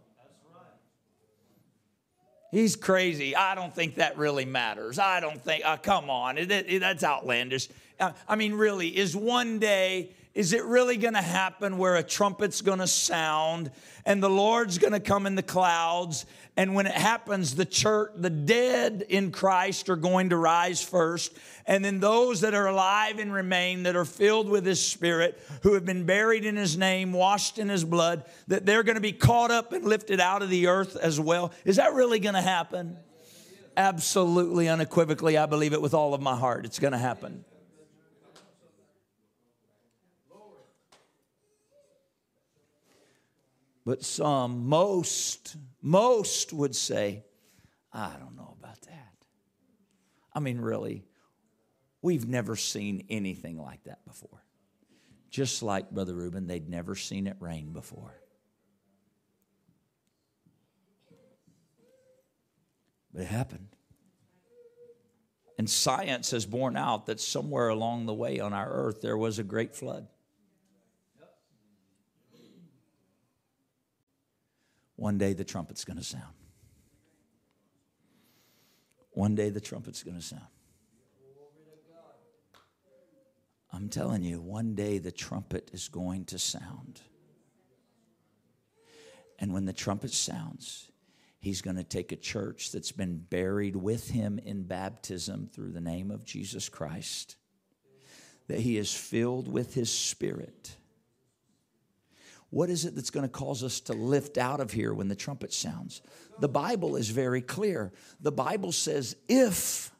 He's 2.49 2.77
crazy. 2.77 3.35
I 3.35 3.55
don't 3.55 3.75
think 3.75 3.95
that 3.95 4.17
really 4.17 4.45
matters. 4.45 4.99
I 4.99 5.19
don't 5.19 5.43
think, 5.43 5.65
uh, 5.65 5.75
come 5.75 6.09
on, 6.09 6.37
it, 6.37 6.49
it, 6.49 6.79
that's 6.79 7.03
outlandish. 7.03 7.67
Uh, 7.99 8.13
I 8.25 8.37
mean, 8.37 8.53
really, 8.53 8.87
is 8.95 9.17
one 9.17 9.59
day, 9.59 10.11
is 10.37 10.53
it 10.53 10.63
really 10.63 10.97
going 10.97 11.15
to 11.15 11.21
happen 11.21 11.77
where 11.77 11.95
a 11.95 12.03
trumpet's 12.03 12.61
going 12.61 12.79
to 12.79 12.87
sound 12.87 13.71
and 14.05 14.21
the 14.21 14.29
Lord's 14.29 14.77
going 14.77 14.93
to 14.93 14.99
come 14.99 15.25
in 15.25 15.35
the 15.35 15.43
clouds 15.43 16.25
and 16.57 16.73
when 16.73 16.87
it 16.87 16.93
happens, 16.93 17.55
the 17.55 17.65
church, 17.65 18.11
the 18.15 18.31
dead 18.31 19.05
in 19.07 19.31
Christ 19.31 19.89
are 19.89 19.95
going 19.95 20.29
to 20.29 20.37
rise 20.37 20.83
first. 20.83 21.37
And 21.67 21.85
then 21.85 21.99
those 21.99 22.41
that 22.41 22.55
are 22.55 22.65
alive 22.65 23.19
and 23.19 23.31
remain, 23.31 23.83
that 23.83 23.95
are 23.95 24.05
filled 24.05 24.49
with 24.49 24.65
His 24.65 24.83
Spirit, 24.83 25.39
who 25.61 25.75
have 25.75 25.85
been 25.85 26.05
buried 26.05 26.45
in 26.45 26.55
His 26.55 26.75
name, 26.75 27.13
washed 27.13 27.59
in 27.59 27.69
His 27.69 27.83
blood, 27.83 28.25
that 28.47 28.65
they're 28.65 28.81
going 28.81 28.95
to 28.95 29.01
be 29.01 29.11
caught 29.11 29.51
up 29.51 29.71
and 29.71 29.85
lifted 29.85 30.19
out 30.19 30.41
of 30.41 30.49
the 30.49 30.65
earth 30.65 30.95
as 30.95 31.19
well. 31.19 31.51
Is 31.63 31.75
that 31.75 31.93
really 31.93 32.17
going 32.17 32.35
to 32.35 32.41
happen? 32.41 32.97
Absolutely, 33.75 34.67
unequivocally, 34.67 35.37
I 35.37 35.45
believe 35.45 35.73
it 35.73 35.81
with 35.81 35.93
all 35.93 36.15
of 36.15 36.21
my 36.21 36.35
heart. 36.35 36.65
It's 36.65 36.79
going 36.79 36.93
to 36.93 36.97
happen. 36.97 37.45
But 43.87 44.03
some, 44.03 44.67
most, 44.67 45.55
most 45.81 46.51
would 46.51 46.75
say, 46.75 47.23
I 47.93 48.17
don't 48.19 48.35
know 48.35 48.53
about 48.59 48.81
that. 48.81 49.13
I 50.33 50.41
mean, 50.41 50.59
really, 50.59 51.05
we've 52.01 52.27
never 52.27 52.57
seen 52.57 53.05
anything 53.09 53.57
like 53.57 53.81
that 53.85 54.03
before. 54.03 54.43
Just 55.29 55.63
like 55.63 55.89
Brother 55.89 56.13
Ruben, 56.13 56.47
they'd 56.47 56.67
never 56.67 56.95
seen 56.95 57.27
it 57.27 57.37
rain 57.39 57.71
before. 57.71 58.13
But 63.13 63.21
it 63.21 63.27
happened. 63.27 63.69
And 65.57 65.69
science 65.69 66.31
has 66.31 66.45
borne 66.45 66.75
out 66.75 67.05
that 67.05 67.21
somewhere 67.21 67.69
along 67.69 68.05
the 68.05 68.13
way 68.13 68.41
on 68.41 68.51
our 68.51 68.69
earth 68.69 69.01
there 69.01 69.17
was 69.17 69.39
a 69.39 69.43
great 69.43 69.73
flood. 69.73 70.09
One 74.97 75.17
day 75.19 75.33
the 75.33 75.45
trumpet's 75.45 75.85
going 75.85 75.97
to 75.97 76.03
sound. 76.03 76.33
One 79.11 79.35
day 79.35 79.49
the 79.49 79.61
trumpet's 79.61 80.03
going 80.03 80.17
to 80.17 80.23
sound. 80.23 80.43
I'm 83.71 83.89
telling 83.89 84.23
you, 84.23 84.41
one 84.41 84.73
day 84.75 84.97
the 84.97 85.11
trumpet 85.11 85.69
is 85.71 85.87
going 85.87 86.25
to 86.25 86.39
sound. 86.39 87.01
And 89.39 89.53
when 89.53 89.65
the 89.65 89.73
trumpet 89.73 90.11
sounds, 90.13 90.91
he's 91.39 91.61
going 91.61 91.75
to 91.75 91.83
take 91.83 92.11
a 92.11 92.15
church 92.15 92.71
that's 92.71 92.91
been 92.91 93.19
buried 93.19 93.75
with 93.75 94.09
him 94.09 94.39
in 94.39 94.63
baptism 94.63 95.47
through 95.53 95.73
the 95.73 95.81
name 95.81 96.09
of 96.09 96.25
Jesus 96.25 96.69
Christ, 96.69 97.35
that 98.47 98.61
he 98.61 98.77
is 98.77 98.91
filled 98.93 99.47
with 99.47 99.75
his 99.75 99.91
spirit 99.91 100.75
what 102.49 102.69
is 102.69 102.85
it 102.85 102.95
that's 102.95 103.09
going 103.09 103.25
to 103.25 103.31
cause 103.31 103.63
us 103.63 103.81
to 103.81 103.93
lift 103.93 104.37
out 104.37 104.59
of 104.59 104.71
here 104.71 104.93
when 104.93 105.07
the 105.07 105.15
trumpet 105.15 105.53
sounds? 105.53 106.01
The 106.39 106.47
Bible 106.47 106.95
is 106.95 107.09
very 107.09 107.41
clear. 107.41 107.91
The 108.21 108.31
Bible 108.31 108.71
says, 108.71 109.15
if, 109.27 109.91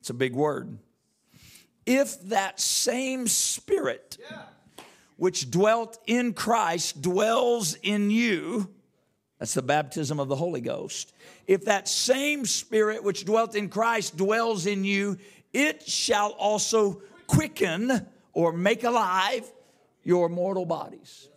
it's 0.00 0.10
a 0.10 0.14
big 0.14 0.34
word, 0.34 0.78
if 1.84 2.20
that 2.22 2.60
same 2.60 3.26
spirit 3.26 4.18
which 5.16 5.50
dwelt 5.50 5.98
in 6.06 6.32
Christ 6.32 7.02
dwells 7.02 7.74
in 7.74 8.10
you, 8.10 8.70
that's 9.38 9.54
the 9.54 9.62
baptism 9.62 10.20
of 10.20 10.28
the 10.28 10.36
Holy 10.36 10.60
Ghost. 10.60 11.12
If 11.46 11.64
that 11.64 11.88
same 11.88 12.44
spirit 12.46 13.02
which 13.02 13.24
dwelt 13.24 13.54
in 13.54 13.68
Christ 13.68 14.16
dwells 14.16 14.66
in 14.66 14.84
you, 14.84 15.18
it 15.52 15.82
shall 15.82 16.30
also 16.30 17.02
quicken 17.26 18.06
or 18.32 18.52
make 18.52 18.84
alive 18.84 19.50
your 20.02 20.28
mortal 20.28 20.64
bodies. 20.64 21.28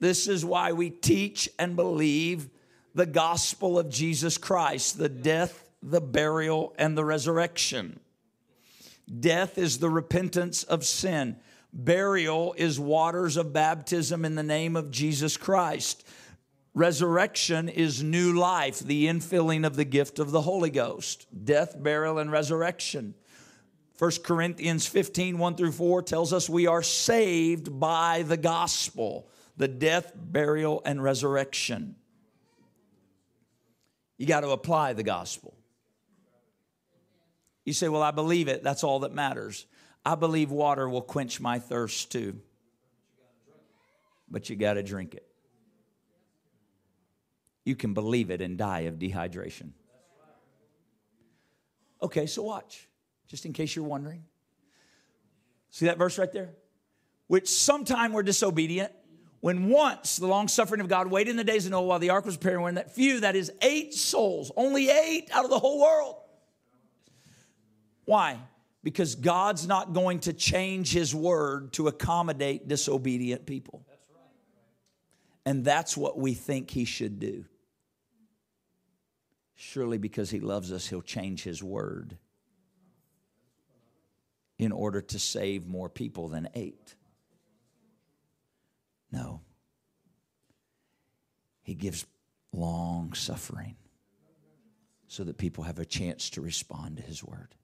This 0.00 0.26
is 0.26 0.44
why 0.44 0.72
we 0.72 0.90
teach 0.90 1.48
and 1.58 1.76
believe 1.76 2.48
the 2.94 3.06
gospel 3.06 3.78
of 3.78 3.90
Jesus 3.90 4.38
Christ, 4.38 4.98
the 4.98 5.08
death, 5.08 5.70
the 5.82 6.00
burial, 6.00 6.74
and 6.78 6.96
the 6.96 7.04
resurrection. 7.04 8.00
Death 9.18 9.58
is 9.58 9.78
the 9.78 9.90
repentance 9.90 10.62
of 10.62 10.84
sin. 10.84 11.36
Burial 11.72 12.54
is 12.56 12.80
waters 12.80 13.36
of 13.36 13.52
baptism 13.52 14.24
in 14.24 14.34
the 14.34 14.42
name 14.42 14.74
of 14.74 14.90
Jesus 14.90 15.36
Christ. 15.36 16.06
Resurrection 16.74 17.68
is 17.68 18.02
new 18.02 18.32
life, 18.32 18.78
the 18.78 19.06
infilling 19.06 19.66
of 19.66 19.76
the 19.76 19.84
gift 19.84 20.18
of 20.18 20.30
the 20.30 20.42
Holy 20.42 20.70
Ghost. 20.70 21.26
Death, 21.44 21.80
burial, 21.80 22.18
and 22.18 22.30
resurrection. 22.30 23.14
1 23.98 24.10
Corinthians 24.24 24.86
15, 24.86 25.36
1 25.36 25.56
through 25.56 25.72
4 25.72 26.02
tells 26.02 26.32
us 26.32 26.48
we 26.48 26.66
are 26.66 26.82
saved 26.82 27.78
by 27.78 28.22
the 28.22 28.36
gospel, 28.36 29.28
the 29.60 29.68
death, 29.68 30.14
burial, 30.16 30.80
and 30.86 31.02
resurrection. 31.02 31.94
You 34.16 34.24
got 34.24 34.40
to 34.40 34.48
apply 34.52 34.94
the 34.94 35.02
gospel. 35.02 35.54
You 37.66 37.74
say, 37.74 37.90
Well, 37.90 38.02
I 38.02 38.10
believe 38.10 38.48
it. 38.48 38.64
That's 38.64 38.82
all 38.82 39.00
that 39.00 39.12
matters. 39.12 39.66
I 40.02 40.14
believe 40.14 40.50
water 40.50 40.88
will 40.88 41.02
quench 41.02 41.42
my 41.42 41.58
thirst 41.58 42.10
too. 42.10 42.40
But 44.30 44.48
you 44.48 44.56
got 44.56 44.74
to 44.74 44.82
drink 44.82 45.12
it. 45.12 45.26
You 47.66 47.76
can 47.76 47.92
believe 47.92 48.30
it 48.30 48.40
and 48.40 48.56
die 48.56 48.80
of 48.80 48.94
dehydration. 48.94 49.72
Okay, 52.00 52.24
so 52.24 52.44
watch, 52.44 52.88
just 53.28 53.44
in 53.44 53.52
case 53.52 53.76
you're 53.76 53.84
wondering. 53.84 54.24
See 55.68 55.84
that 55.84 55.98
verse 55.98 56.16
right 56.16 56.32
there? 56.32 56.54
Which 57.26 57.46
sometime 57.46 58.14
we're 58.14 58.22
disobedient, 58.22 58.92
when 59.40 59.68
once 59.68 60.16
the 60.16 60.26
long 60.26 60.48
suffering 60.48 60.80
of 60.80 60.88
God 60.88 61.06
waited 61.06 61.30
in 61.30 61.36
the 61.36 61.44
days 61.44 61.64
of 61.64 61.72
Noah 61.72 61.86
while 61.86 61.98
the 61.98 62.10
ark 62.10 62.26
was 62.26 62.36
preparing, 62.36 62.62
when 62.62 62.74
that 62.74 62.94
few, 62.94 63.20
that 63.20 63.36
is 63.36 63.50
eight 63.62 63.94
souls, 63.94 64.52
only 64.56 64.90
eight 64.90 65.28
out 65.32 65.44
of 65.44 65.50
the 65.50 65.58
whole 65.58 65.80
world. 65.80 66.16
Why? 68.04 68.38
Because 68.82 69.14
God's 69.14 69.66
not 69.66 69.92
going 69.92 70.20
to 70.20 70.32
change 70.32 70.92
his 70.92 71.14
word 71.14 71.72
to 71.74 71.88
accommodate 71.88 72.68
disobedient 72.68 73.46
people. 73.46 73.84
And 75.46 75.64
that's 75.64 75.96
what 75.96 76.18
we 76.18 76.34
think 76.34 76.70
he 76.70 76.84
should 76.84 77.18
do. 77.18 77.46
Surely, 79.54 79.98
because 79.98 80.30
he 80.30 80.40
loves 80.40 80.72
us, 80.72 80.86
he'll 80.86 81.02
change 81.02 81.42
his 81.44 81.62
word 81.62 82.16
in 84.58 84.72
order 84.72 85.00
to 85.00 85.18
save 85.18 85.66
more 85.66 85.88
people 85.88 86.28
than 86.28 86.48
eight. 86.54 86.94
No. 89.12 89.40
He 91.62 91.74
gives 91.74 92.06
long 92.52 93.12
suffering 93.12 93.76
so 95.06 95.24
that 95.24 95.38
people 95.38 95.64
have 95.64 95.78
a 95.78 95.84
chance 95.84 96.30
to 96.30 96.40
respond 96.40 96.96
to 96.96 97.02
his 97.02 97.22
word. 97.22 97.54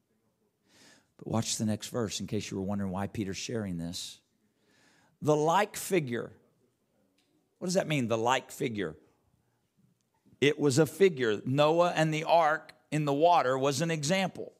But 1.16 1.28
watch 1.28 1.56
the 1.56 1.64
next 1.64 1.88
verse 1.88 2.20
in 2.20 2.26
case 2.26 2.50
you 2.50 2.56
were 2.56 2.62
wondering 2.62 2.90
why 2.90 3.06
Peter's 3.06 3.36
sharing 3.36 3.78
this. 3.78 4.20
The 5.22 5.36
like 5.36 5.76
figure. 5.76 6.32
What 7.58 7.66
does 7.66 7.74
that 7.74 7.88
mean, 7.88 8.08
the 8.08 8.18
like 8.18 8.50
figure? 8.50 8.96
It 10.40 10.58
was 10.58 10.78
a 10.78 10.86
figure. 10.86 11.40
Noah 11.46 11.92
and 11.96 12.12
the 12.12 12.24
ark 12.24 12.72
in 12.90 13.04
the 13.04 13.14
water 13.14 13.56
was 13.56 13.80
an 13.80 13.90
example. 13.90 14.52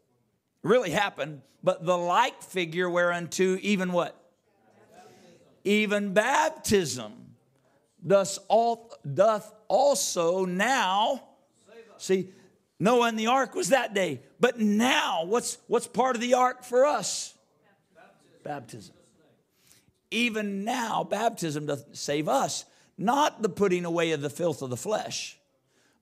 It 0.65 0.69
really 0.69 0.91
happened, 0.91 1.43
but 1.63 1.85
the 1.85 1.97
like 1.97 2.43
figure 2.43 2.89
whereunto 2.89 3.59
even 3.61 3.93
what? 3.93 4.21
Even 5.67 6.15
baptism 6.15 7.13
thus 8.01 8.39
doth 9.15 9.53
also 9.67 10.45
now. 10.45 11.25
See, 11.99 12.29
Noah 12.79 13.09
and 13.09 13.19
the 13.19 13.27
ark 13.27 13.57
was 13.57 13.71
that 13.71 13.93
day. 13.93 14.21
But 14.39 14.61
now, 14.61 15.25
what's, 15.25 15.59
what's 15.67 15.89
part 15.89 16.15
of 16.15 16.23
the 16.23 16.35
ark 16.35 16.63
for 16.63 16.87
us? 16.87 17.35
Baptism. 17.97 18.45
baptism. 18.45 18.95
Even 20.13 20.63
now, 20.63 21.03
baptism 21.03 21.67
doth 21.67 21.97
save 21.97 22.29
us, 22.29 22.65
not 22.97 23.43
the 23.43 23.49
putting 23.49 23.85
away 23.85 24.13
of 24.13 24.21
the 24.21 24.31
filth 24.31 24.63
of 24.63 24.71
the 24.71 24.77
flesh, 24.77 25.37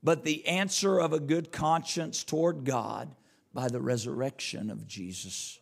but 0.03 0.25
the 0.25 0.47
answer 0.47 0.99
of 0.99 1.15
a 1.15 1.21
good 1.21 1.51
conscience 1.51 2.23
toward 2.23 2.67
God 2.67 3.15
by 3.55 3.69
the 3.69 3.81
resurrection 3.81 4.69
of 4.69 4.87
Jesus 4.87 5.59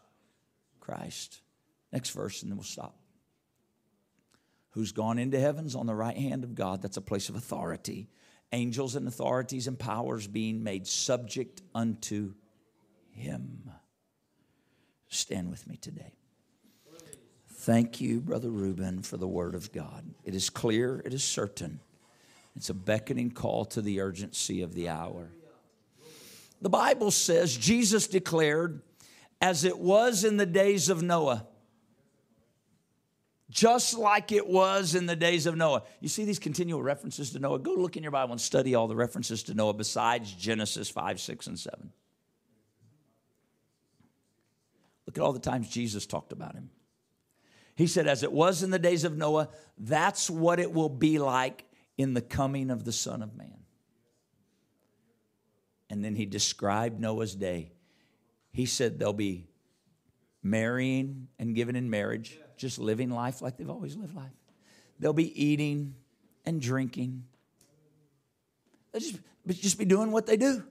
Christ. 0.81 1.41
Next 1.93 2.11
verse, 2.11 2.43
and 2.43 2.51
then 2.51 2.57
we'll 2.57 2.65
stop 2.65 2.97
who's 4.73 4.93
gone 4.93 5.19
into 5.19 5.39
heavens 5.39 5.75
on 5.75 5.87
the 5.87 5.95
right 5.95 6.17
hand 6.17 6.45
of 6.45 6.55
God. 6.55 6.83
That's 6.83 6.97
a 6.97 7.03
place 7.03 7.29
of 7.29 7.37
authority. 7.37 8.09
Angels 8.53 8.97
and 8.97 9.09
authorities 9.09 9.67
and 9.67 9.79
powers 9.79 10.27
being 10.27 10.63
made 10.63 10.87
subject 10.87 11.63
unto 11.75 12.35
him. 13.11 13.71
Stand 15.09 15.51
with 15.51 15.67
me 15.67 15.77
today. 15.77 16.15
Thank 17.49 18.01
you, 18.01 18.21
Brother 18.21 18.51
Ruben, 18.51 19.03
for 19.03 19.17
the 19.17 19.29
word 19.29 19.55
of 19.55 19.73
God. 19.73 20.05
It 20.25 20.35
is 20.35 20.51
clear, 20.51 21.01
it 21.05 21.15
is 21.15 21.23
certain. 21.23 21.81
It's 22.57 22.71
a 22.71 22.75
beckoning 22.75 23.31
call 23.31 23.65
to 23.67 23.81
the 23.81 24.01
urgency 24.01 24.63
of 24.63 24.75
the 24.75 24.89
hour. 24.89 25.31
The 26.61 26.71
Bible 26.71 27.11
says 27.11 27.57
Jesus 27.57 28.07
declared, 28.07 28.83
as 29.41 29.65
it 29.65 29.79
was 29.79 30.25
in 30.25 30.37
the 30.37 30.47
days 30.47 30.89
of 30.89 31.03
Noah 31.03 31.47
just 33.53 33.99
like 33.99 34.33
it 34.33 34.47
was 34.47 34.95
in 34.95 35.05
the 35.05 35.15
days 35.15 35.45
of 35.45 35.57
Noah. 35.57 35.83
You 36.01 36.09
see 36.09 36.25
these 36.25 36.39
continual 36.39 36.83
references 36.83 37.33
to 37.33 37.39
Noah? 37.39 37.59
Go 37.59 37.75
look 37.75 37.99
in 37.99 38.03
your 38.03 38.11
Bible 38.11 38.33
and 38.33 38.41
study 38.41 38.75
all 38.75 38.89
the 38.89 38.97
references 38.97 39.43
to 39.45 39.55
Noah 39.55 39.75
besides 39.75 40.33
Genesis 40.33 40.89
5, 40.89 41.21
6, 41.21 41.47
and 41.49 41.59
7. 41.59 41.93
Look 45.07 45.19
at 45.19 45.23
all 45.23 45.35
the 45.35 45.39
times 45.39 45.69
Jesus 45.69 46.07
talked 46.07 46.33
about 46.33 46.55
him. 46.55 46.71
He 47.75 47.87
said, 47.87 48.07
As 48.07 48.23
it 48.23 48.33
was 48.33 48.63
in 48.63 48.71
the 48.71 48.79
days 48.79 49.05
of 49.05 49.19
Noah, 49.19 49.51
that's 49.77 50.31
what 50.31 50.59
it 50.59 50.73
will 50.73 50.89
be 50.89 51.19
like 51.19 51.65
in 51.99 52.15
the 52.15 52.23
coming 52.23 52.71
of 52.71 52.85
the 52.85 52.93
Son 52.93 53.23
of 53.23 53.37
Man. 53.37 53.59
And 55.91 56.03
then 56.03 56.15
he 56.15 56.25
described 56.25 56.99
Noah's 56.99 57.35
day. 57.35 57.73
He 58.51 58.65
said, 58.65 58.99
They'll 58.99 59.13
be 59.13 59.47
marrying 60.43 61.29
and 61.39 61.55
given 61.55 61.77
in 61.77 61.91
marriage 61.91 62.39
just 62.57 62.79
living 62.79 63.11
life 63.11 63.43
like 63.43 63.57
they've 63.57 63.71
always 63.71 63.97
lived 63.97 64.15
life. 64.15 64.33
They'll 64.99 65.13
be 65.13 65.43
eating 65.43 65.95
and 66.45 66.61
drinking. 66.61 67.25
They'll 68.93 69.01
just, 69.01 69.19
just 69.49 69.79
be 69.79 69.85
doing 69.85 70.13
what 70.13 70.27
they 70.27 70.37
do. 70.37 70.65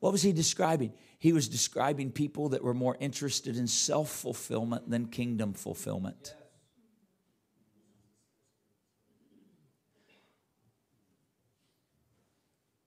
What 0.00 0.12
was 0.12 0.22
he 0.22 0.32
describing? 0.32 0.92
He 1.18 1.32
was 1.32 1.48
describing 1.48 2.12
people 2.12 2.50
that 2.50 2.62
were 2.62 2.74
more 2.74 2.96
interested 3.00 3.56
in 3.56 3.66
self 3.66 4.10
fulfillment 4.10 4.90
than 4.90 5.06
kingdom 5.06 5.54
fulfillment. 5.54 6.34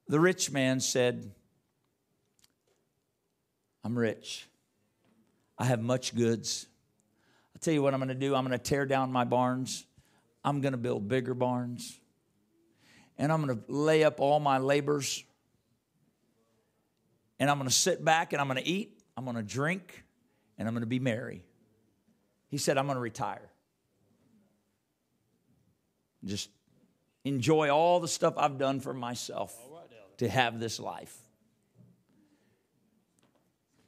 The 0.07 0.19
rich 0.19 0.51
man 0.51 0.79
said, 0.79 1.31
I'm 3.83 3.97
rich. 3.97 4.47
I 5.57 5.65
have 5.65 5.81
much 5.81 6.15
goods. 6.15 6.67
I'll 7.57 7.61
tell 7.61 7.73
you 7.73 7.81
what 7.81 7.95
I'm 7.95 7.99
going 7.99 8.09
to 8.09 8.13
do. 8.13 8.35
I'm 8.35 8.45
going 8.45 8.55
to 8.55 8.63
tear 8.63 8.85
down 8.85 9.11
my 9.11 9.23
barns. 9.23 9.83
I'm 10.45 10.61
going 10.61 10.73
to 10.73 10.77
build 10.77 11.07
bigger 11.07 11.33
barns. 11.33 11.99
And 13.17 13.31
I'm 13.31 13.43
going 13.43 13.57
to 13.57 13.63
lay 13.67 14.03
up 14.03 14.19
all 14.19 14.39
my 14.39 14.59
labors. 14.59 15.23
And 17.39 17.49
I'm 17.49 17.57
going 17.57 17.67
to 17.67 17.73
sit 17.73 18.05
back 18.05 18.31
and 18.31 18.39
I'm 18.39 18.47
going 18.47 18.63
to 18.63 18.67
eat. 18.69 19.01
I'm 19.17 19.23
going 19.23 19.37
to 19.37 19.41
drink. 19.41 20.03
And 20.59 20.67
I'm 20.67 20.75
going 20.75 20.83
to 20.83 20.87
be 20.87 20.99
merry. 20.99 21.45
He 22.49 22.59
said, 22.59 22.77
I'm 22.77 22.85
going 22.85 22.97
to 22.97 23.01
retire. 23.01 23.49
Just 26.25 26.51
enjoy 27.23 27.71
all 27.71 27.99
the 27.99 28.07
stuff 28.07 28.35
I've 28.37 28.59
done 28.59 28.81
for 28.81 28.93
myself 28.93 29.57
to 30.17 30.29
have 30.29 30.59
this 30.59 30.79
life. 30.79 31.17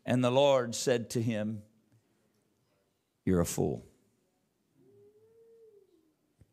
And 0.07 0.23
the 0.23 0.31
Lord 0.31 0.73
said 0.73 1.11
to 1.11 1.21
him, 1.21 1.61
you're 3.29 3.41
a 3.41 3.45
fool. 3.45 3.85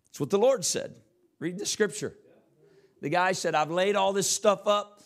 That's 0.06 0.20
what 0.20 0.30
the 0.30 0.38
Lord 0.38 0.64
said. 0.64 0.94
Read 1.38 1.58
the 1.58 1.66
scripture. 1.66 2.14
The 3.00 3.08
guy 3.08 3.32
said, 3.32 3.54
I've 3.54 3.70
laid 3.70 3.96
all 3.96 4.12
this 4.12 4.28
stuff 4.28 4.66
up. 4.66 5.02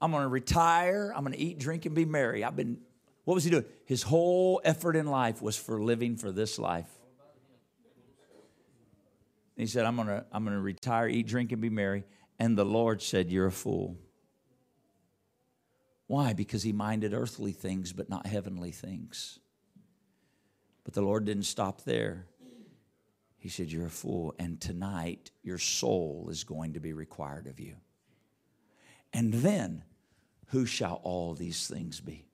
I'm 0.00 0.10
going 0.10 0.22
to 0.22 0.28
retire. 0.28 1.12
I'm 1.14 1.24
going 1.24 1.32
to 1.32 1.38
eat, 1.38 1.58
drink, 1.58 1.84
and 1.86 1.94
be 1.94 2.04
merry. 2.04 2.44
I've 2.44 2.56
been, 2.56 2.78
what 3.24 3.34
was 3.34 3.44
he 3.44 3.50
doing? 3.50 3.64
His 3.84 4.02
whole 4.02 4.60
effort 4.64 4.96
in 4.96 5.06
life 5.06 5.42
was 5.42 5.56
for 5.56 5.82
living 5.82 6.16
for 6.16 6.30
this 6.30 6.58
life. 6.58 6.88
he 9.56 9.66
said, 9.66 9.84
I'm 9.84 9.96
going 9.96 10.08
to, 10.08 10.24
I'm 10.32 10.44
going 10.44 10.56
to 10.56 10.62
retire, 10.62 11.08
eat, 11.08 11.26
drink, 11.26 11.52
and 11.52 11.60
be 11.60 11.68
merry. 11.70 12.04
And 12.38 12.56
the 12.56 12.64
Lord 12.64 13.02
said, 13.02 13.30
You're 13.30 13.46
a 13.46 13.52
fool. 13.52 13.96
Why? 16.06 16.32
Because 16.32 16.62
he 16.62 16.72
minded 16.72 17.12
earthly 17.12 17.52
things, 17.52 17.92
but 17.92 18.08
not 18.08 18.26
heavenly 18.26 18.70
things. 18.70 19.40
But 20.88 20.94
the 20.94 21.02
Lord 21.02 21.26
didn't 21.26 21.42
stop 21.42 21.84
there. 21.84 22.24
He 23.36 23.50
said, 23.50 23.70
You're 23.70 23.88
a 23.88 23.90
fool. 23.90 24.34
And 24.38 24.58
tonight, 24.58 25.30
your 25.42 25.58
soul 25.58 26.28
is 26.30 26.44
going 26.44 26.72
to 26.72 26.80
be 26.80 26.94
required 26.94 27.46
of 27.46 27.60
you. 27.60 27.74
And 29.12 29.34
then, 29.34 29.84
who 30.46 30.64
shall 30.64 31.02
all 31.04 31.34
these 31.34 31.66
things 31.66 32.00
be? 32.00 32.24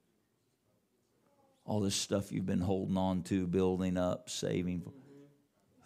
All 1.65 1.81
this 1.81 1.97
stuff 1.97 2.31
you've 2.31 2.47
been 2.47 2.61
holding 2.61 2.97
on 2.97 3.25
to, 3.25 3.49
building 3.49 3.97
up, 3.97 4.31
saving. 4.31 4.85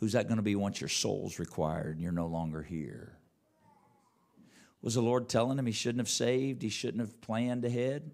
Who's 0.01 0.13
that 0.13 0.29
going 0.29 0.37
to 0.37 0.43
be 0.43 0.55
once 0.55 0.79
your 0.79 0.89
soul's 0.89 1.39
required 1.39 1.95
and 1.95 2.03
you're 2.03 2.13
no 2.13 2.27
longer 2.27 2.63
here? 2.63 3.17
Was 4.83 4.93
the 4.93 5.01
Lord 5.01 5.31
telling 5.31 5.59
him 5.59 5.65
he 5.65 5.73
shouldn't 5.73 6.01
have 6.01 6.11
saved? 6.11 6.61
He 6.61 6.69
shouldn't 6.69 7.01
have 7.01 7.19
planned 7.23 7.65
ahead? 7.65 8.11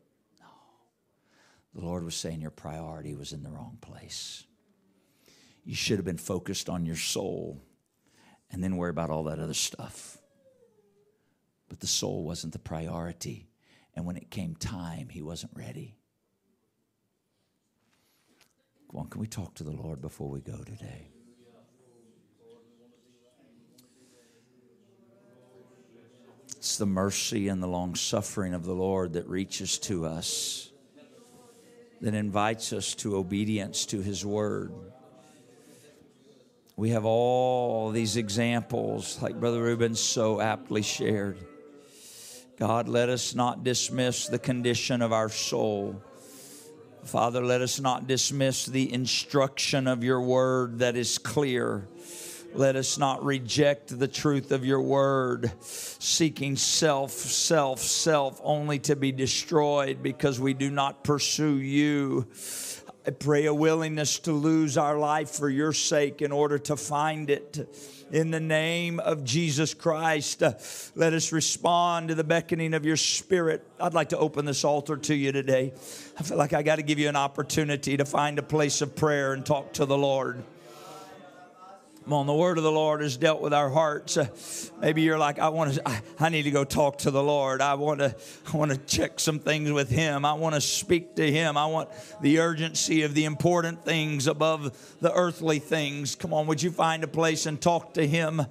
The 1.75 1.85
Lord 1.85 2.05
was 2.05 2.14
saying 2.14 2.41
your 2.41 2.51
priority 2.51 3.14
was 3.14 3.33
in 3.33 3.43
the 3.43 3.51
wrong 3.51 3.79
place. 3.81 4.45
You 5.64 5.75
should 5.75 5.97
have 5.97 6.05
been 6.05 6.18
focused 6.18 6.68
on 6.68 6.87
your 6.87 6.97
soul 6.97 7.61
and 8.51 8.62
then 8.62 8.77
worry 8.77 8.91
about 8.91 9.11
all 9.11 9.25
that 9.25 9.39
other 9.39 9.55
stuff. 9.55 10.18
But 11.68 11.81
the 11.81 11.87
soul 11.87 12.25
wasn't 12.25 12.53
the 12.53 12.59
priority. 12.59 13.49
And 13.97 14.05
when 14.05 14.16
it 14.16 14.31
came 14.31 14.55
time, 14.55 15.09
he 15.09 15.22
wasn't 15.22 15.53
ready. 15.55 15.97
Come 18.91 19.01
on, 19.01 19.09
can 19.09 19.20
we 19.20 19.27
talk 19.27 19.55
to 19.55 19.64
the 19.64 19.72
Lord 19.72 20.01
before 20.01 20.29
we 20.29 20.41
go 20.41 20.59
today? 20.59 21.09
It's 26.57 26.79
the 26.79 26.87
mercy 26.87 27.49
and 27.49 27.62
the 27.62 27.66
long 27.66 27.95
suffering 27.95 28.55
of 28.55 28.64
the 28.64 28.75
Lord 28.75 29.14
that 29.14 29.29
reaches 29.29 29.79
to 29.81 30.07
us, 30.07 30.70
that 32.05 32.13
invites 32.13 32.75
us 32.75 32.95
to 32.97 33.17
obedience 33.17 33.87
to 33.87 34.03
His 34.03 34.27
word. 34.27 34.71
We 36.77 36.91
have 36.91 37.07
all 37.07 37.91
these 37.93 38.19
examples, 38.19 39.23
like 39.23 39.41
Brother 39.41 39.63
Ruben 39.63 39.95
so 39.95 40.39
aptly 40.39 40.83
shared. 40.83 41.39
God, 42.59 42.89
let 42.89 43.09
us 43.09 43.35
not 43.35 43.65
dismiss 43.65 44.27
the 44.27 44.39
condition 44.39 45.01
of 45.01 45.15
our 45.15 45.31
soul. 45.31 46.03
Father, 47.05 47.43
let 47.43 47.63
us 47.63 47.81
not 47.81 48.07
dismiss 48.07 48.67
the 48.67 48.93
instruction 48.93 49.87
of 49.87 50.05
your 50.05 50.21
word 50.21 50.81
that 50.81 50.97
is 50.97 51.17
clear. 51.17 51.89
Let 52.57 52.77
us 52.77 52.99
not 52.99 53.25
reject 53.25 53.99
the 53.99 54.07
truth 54.07 54.53
of 54.53 54.65
your 54.65 54.81
word, 54.81 55.51
seeking 55.61 56.55
self, 56.55 57.11
self, 57.11 57.81
self, 57.81 58.41
only 58.45 58.79
to 58.81 58.95
be 58.95 59.11
destroyed 59.11 60.05
because 60.05 60.39
we 60.39 60.55
do 60.55 60.71
not 60.71 61.03
pursue 61.03 61.57
you. 61.57 62.29
I 63.05 63.11
pray 63.11 63.47
a 63.47 63.53
willingness 63.53 64.21
to 64.21 64.33
lose 64.33 64.79
our 64.79 64.97
life 64.97 65.31
for 65.31 65.51
your 65.51 65.73
sake 65.73 66.23
in 66.23 66.31
order 66.31 66.59
to 66.61 66.77
find 66.77 67.29
it. 67.29 67.69
In 68.13 68.31
the 68.31 68.39
name 68.39 69.01
of 69.01 69.25
Jesus 69.25 69.75
Christ, 69.75 70.41
uh, 70.41 70.53
let 70.95 71.13
us 71.13 71.33
respond 71.33 72.09
to 72.09 72.15
the 72.15 72.23
beckoning 72.23 72.73
of 72.73 72.87
your 72.87 72.97
spirit. 72.97 73.67
I'd 73.81 73.95
like 73.95 74.11
to 74.11 74.19
open 74.19 74.45
this 74.45 74.63
altar 74.63 74.97
to 74.97 75.15
you 75.15 75.33
today. 75.33 75.73
I 76.17 76.23
feel 76.23 76.39
like 76.39 76.53
I 76.53 76.63
got 76.63 76.77
to 76.77 76.83
give 76.83 77.01
you 77.01 77.09
an 77.09 77.17
opportunity 77.17 77.97
to 77.97 78.05
find 78.05 78.39
a 78.39 78.43
place 78.45 78.81
of 78.81 78.95
prayer 78.95 79.33
and 79.33 79.45
talk 79.45 79.73
to 79.73 79.87
the 79.87 79.99
Lord. 79.99 80.45
Come 82.05 82.13
on, 82.13 82.27
the 82.27 82.35
word 82.35 82.59
of 82.59 82.65
the 82.65 82.71
Lord 82.71 83.01
has 83.01 83.17
dealt 83.17 83.41
with 83.41 83.55
our 83.55 83.71
hearts. 83.71 84.19
Uh, 84.19 84.27
maybe 84.79 85.01
you're 85.01 85.17
like, 85.17 85.39
I 85.39 85.49
want 85.49 85.73
to, 85.73 85.89
I, 85.89 86.03
I, 86.21 86.29
need 86.29 86.43
to 86.43 86.51
go 86.51 86.63
talk 86.63 86.99
to 86.99 87.11
the 87.11 87.23
Lord. 87.23 87.63
I 87.63 87.73
want 87.75 88.01
to, 88.01 88.15
I 88.53 88.57
want 88.59 88.73
to 88.73 88.77
check 88.77 89.19
some 89.19 89.39
things 89.39 89.73
with 89.73 89.89
Him. 89.89 90.27
I 90.27 90.35
want 90.35 90.55
to 90.55 90.61
speak 90.61 91.17
to 91.17 91.33
Him. 91.33 91.57
I 91.57 91.65
want 91.65 91.89
the 92.21 92.41
urgency 92.41 93.05
of 93.05 93.15
the 93.15 93.25
important 93.25 93.87
things 93.87 94.27
above 94.27 94.99
the 95.01 95.15
earthly 95.15 95.61
things. 95.61 96.15
Come 96.15 96.35
on, 96.35 96.47
would 96.47 96.63
you 96.63 96.71
find 96.71 97.05
a 97.05 97.09
place 97.09 97.47
and 97.47 97.59
talk 97.59 97.95
to 97.95 98.07
Him? 98.07 98.43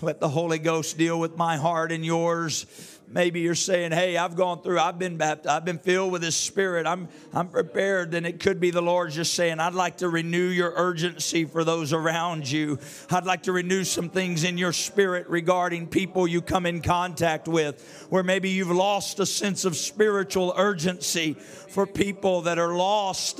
Let 0.00 0.18
the 0.18 0.28
Holy 0.28 0.58
Ghost 0.58 0.98
deal 0.98 1.20
with 1.20 1.36
my 1.36 1.58
heart 1.58 1.92
and 1.92 2.04
yours 2.04 2.66
maybe 3.08 3.40
you're 3.40 3.54
saying, 3.54 3.92
Hey, 3.92 4.16
I've 4.16 4.36
gone 4.36 4.62
through, 4.62 4.78
I've 4.78 4.98
been 4.98 5.16
baptized, 5.16 5.48
I've 5.48 5.64
been 5.64 5.78
filled 5.78 6.12
with 6.12 6.22
His 6.22 6.36
Spirit, 6.36 6.86
I'm, 6.86 7.08
I'm 7.32 7.48
prepared, 7.48 8.10
then 8.10 8.24
it 8.24 8.40
could 8.40 8.60
be 8.60 8.70
the 8.70 8.82
Lord 8.82 9.10
just 9.10 9.34
saying, 9.34 9.60
I'd 9.60 9.74
like 9.74 9.98
to 9.98 10.08
renew 10.08 10.48
your 10.48 10.72
urgency 10.76 11.44
for 11.44 11.64
those 11.64 11.92
around 11.92 12.50
you. 12.50 12.78
I'd 13.10 13.24
like 13.24 13.44
to 13.44 13.52
renew 13.52 13.84
some 13.84 14.08
things 14.08 14.44
in 14.44 14.58
your 14.58 14.72
spirit 14.72 15.28
regarding 15.28 15.86
people 15.88 16.26
you 16.26 16.40
come 16.40 16.66
in 16.66 16.82
contact 16.82 17.48
with, 17.48 18.06
where 18.10 18.22
maybe 18.22 18.50
you've 18.50 18.70
lost 18.70 19.20
a 19.20 19.26
sense 19.26 19.64
of 19.64 19.76
spiritual 19.76 20.52
urgency 20.56 21.34
for 21.34 21.86
people 21.86 22.42
that 22.42 22.58
are 22.58 22.74
lost, 22.74 23.36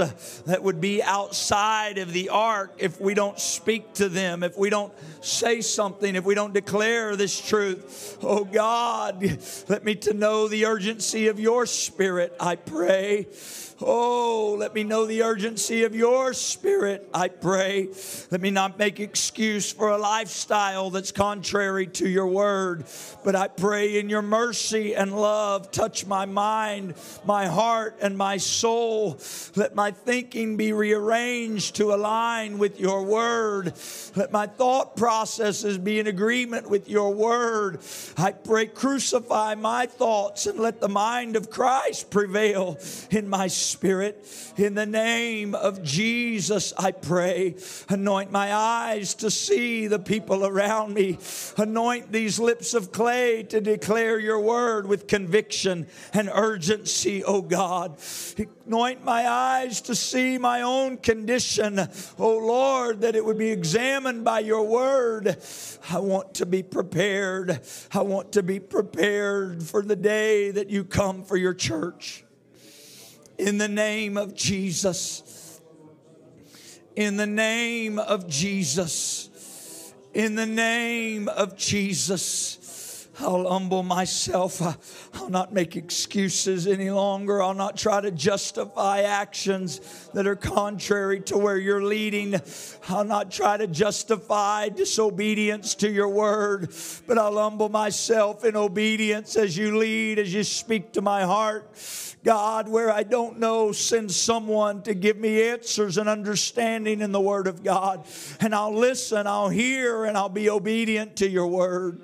that 0.46 0.62
would 0.62 0.80
be 0.80 1.02
outside 1.02 1.98
of 1.98 2.12
the 2.12 2.28
ark 2.28 2.74
if 2.78 3.00
we 3.00 3.14
don't 3.14 3.40
speak 3.40 3.94
to 3.94 4.08
them, 4.08 4.42
if 4.42 4.58
we 4.58 4.68
don't 4.68 4.92
say 5.24 5.60
something, 5.60 6.14
if 6.14 6.24
we 6.24 6.34
don't 6.34 6.52
declare 6.52 7.16
this 7.16 7.40
truth. 7.40 8.18
Oh 8.22 8.44
God, 8.44 9.22
let 9.68 9.84
me 9.84 9.94
to 9.96 10.14
know 10.14 10.48
the 10.48 10.66
urgency 10.66 11.28
of 11.28 11.40
your 11.40 11.66
spirit, 11.66 12.34
I 12.40 12.56
pray. 12.56 13.26
Oh, 13.82 14.56
let 14.58 14.74
me 14.74 14.84
know 14.84 15.04
the 15.04 15.22
urgency 15.22 15.84
of 15.84 15.94
your 15.94 16.32
spirit, 16.32 17.06
I 17.12 17.28
pray. 17.28 17.88
Let 18.30 18.40
me 18.40 18.50
not 18.50 18.78
make 18.78 19.00
excuse 19.00 19.70
for 19.70 19.90
a 19.90 19.98
lifestyle 19.98 20.88
that's 20.88 21.12
contrary 21.12 21.86
to 21.88 22.08
your 22.08 22.26
word, 22.26 22.86
but 23.22 23.36
I 23.36 23.48
pray 23.48 23.98
in 23.98 24.08
your 24.08 24.22
mercy 24.22 24.94
and 24.94 25.14
love, 25.14 25.70
touch 25.72 26.06
my 26.06 26.24
mind, 26.24 26.94
my 27.26 27.46
heart, 27.46 27.98
and 28.00 28.16
my 28.16 28.38
soul. 28.38 29.18
Let 29.56 29.74
my 29.74 29.90
thinking 29.90 30.56
be 30.56 30.72
rearranged 30.72 31.76
to 31.76 31.92
align 31.92 32.56
with 32.56 32.80
your 32.80 33.02
word. 33.02 33.74
Let 34.14 34.32
my 34.32 34.46
thought 34.46 34.96
processes 34.96 35.76
be 35.76 36.00
in 36.00 36.06
agreement 36.06 36.70
with 36.70 36.88
your 36.88 37.12
word. 37.12 37.80
I 38.16 38.32
pray, 38.32 38.68
crucify 38.68 39.54
my 39.54 39.84
thoughts 39.84 40.46
and 40.46 40.58
let 40.58 40.80
the 40.80 40.88
mind 40.88 41.36
of 41.36 41.50
Christ 41.50 42.10
prevail 42.10 42.78
in 43.10 43.28
my 43.28 43.48
Spirit. 43.66 44.24
In 44.56 44.74
the 44.74 44.86
name 44.86 45.54
of 45.54 45.82
Jesus, 45.82 46.72
I 46.78 46.92
pray. 46.92 47.56
Anoint 47.88 48.30
my 48.30 48.54
eyes 48.54 49.14
to 49.16 49.30
see 49.30 49.86
the 49.86 49.98
people 49.98 50.46
around 50.46 50.94
me. 50.94 51.18
Anoint 51.56 52.12
these 52.12 52.38
lips 52.38 52.74
of 52.74 52.92
clay 52.92 53.42
to 53.44 53.60
declare 53.60 54.18
your 54.18 54.40
word 54.40 54.86
with 54.86 55.06
conviction 55.06 55.86
and 56.12 56.30
urgency, 56.32 57.24
O 57.24 57.36
oh 57.36 57.42
God. 57.42 57.98
Anoint 58.66 59.04
my 59.04 59.28
eyes 59.28 59.80
to 59.82 59.94
see 59.94 60.38
my 60.38 60.62
own 60.62 60.96
condition, 60.96 61.78
O 61.78 61.88
oh 62.18 62.38
Lord, 62.38 63.02
that 63.02 63.14
it 63.14 63.24
would 63.24 63.38
be 63.38 63.50
examined 63.50 64.24
by 64.24 64.40
your 64.40 64.64
word. 64.64 65.36
I 65.90 65.98
want 65.98 66.34
to 66.34 66.46
be 66.46 66.62
prepared. 66.62 67.60
I 67.92 68.02
want 68.02 68.32
to 68.32 68.42
be 68.42 68.60
prepared 68.60 69.62
for 69.62 69.82
the 69.82 69.96
day 69.96 70.50
that 70.50 70.68
you 70.68 70.84
come 70.84 71.22
for 71.22 71.36
your 71.36 71.54
church 71.54 72.25
in 73.38 73.58
the 73.58 73.68
name 73.68 74.16
of 74.16 74.34
Jesus. 74.34 75.60
In 76.94 77.16
the 77.16 77.26
name 77.26 77.98
of 77.98 78.28
Jesus. 78.28 79.92
In 80.14 80.34
the 80.34 80.46
name 80.46 81.28
of 81.28 81.56
Jesus. 81.56 82.56
I'll 83.18 83.48
humble 83.48 83.82
myself. 83.82 84.60
I'll 85.14 85.30
not 85.30 85.52
make 85.52 85.74
excuses 85.74 86.66
any 86.66 86.90
longer. 86.90 87.42
I'll 87.42 87.54
not 87.54 87.76
try 87.76 88.00
to 88.00 88.10
justify 88.10 89.02
actions 89.02 90.08
that 90.12 90.26
are 90.26 90.36
contrary 90.36 91.20
to 91.22 91.38
where 91.38 91.56
you're 91.56 91.82
leading. 91.82 92.38
I'll 92.88 93.04
not 93.04 93.30
try 93.30 93.56
to 93.56 93.66
justify 93.66 94.68
disobedience 94.68 95.74
to 95.76 95.90
your 95.90 96.08
word, 96.08 96.74
but 97.06 97.16
I'll 97.16 97.38
humble 97.38 97.70
myself 97.70 98.44
in 98.44 98.54
obedience 98.54 99.36
as 99.36 99.56
you 99.56 99.78
lead, 99.78 100.18
as 100.18 100.32
you 100.32 100.44
speak 100.44 100.92
to 100.92 101.00
my 101.00 101.22
heart. 101.22 101.70
God, 102.26 102.68
where 102.68 102.90
I 102.90 103.04
don't 103.04 103.38
know, 103.38 103.70
send 103.70 104.10
someone 104.10 104.82
to 104.82 104.94
give 104.94 105.16
me 105.16 105.48
answers 105.48 105.96
and 105.96 106.08
understanding 106.08 107.00
in 107.00 107.12
the 107.12 107.20
Word 107.20 107.46
of 107.46 107.62
God. 107.62 108.04
And 108.40 108.52
I'll 108.52 108.74
listen, 108.74 109.28
I'll 109.28 109.48
hear, 109.48 110.04
and 110.04 110.18
I'll 110.18 110.28
be 110.28 110.50
obedient 110.50 111.14
to 111.18 111.28
your 111.28 111.46
Word. 111.46 112.02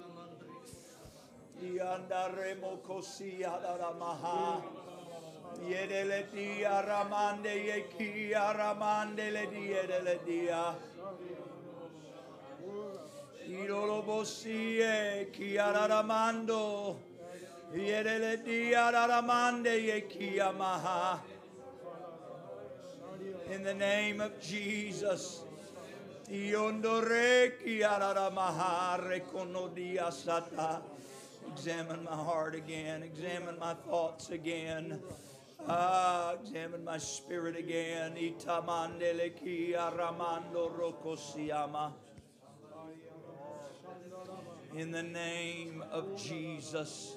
In 23.50 23.62
the 23.62 23.72
name 23.72 24.20
of 24.20 24.38
Jesus. 24.40 25.42
Examine 31.52 32.04
my 32.04 32.14
heart 32.14 32.54
again. 32.54 33.02
Examine 33.02 33.58
my 33.58 33.72
thoughts 33.72 34.28
again. 34.28 35.00
Ah, 35.66 36.34
examine 36.42 36.84
my 36.84 36.98
spirit 36.98 37.56
again. 37.56 38.18
In 44.76 44.90
the 44.90 45.02
name 45.02 45.84
of 45.90 46.16
Jesus. 46.16 47.16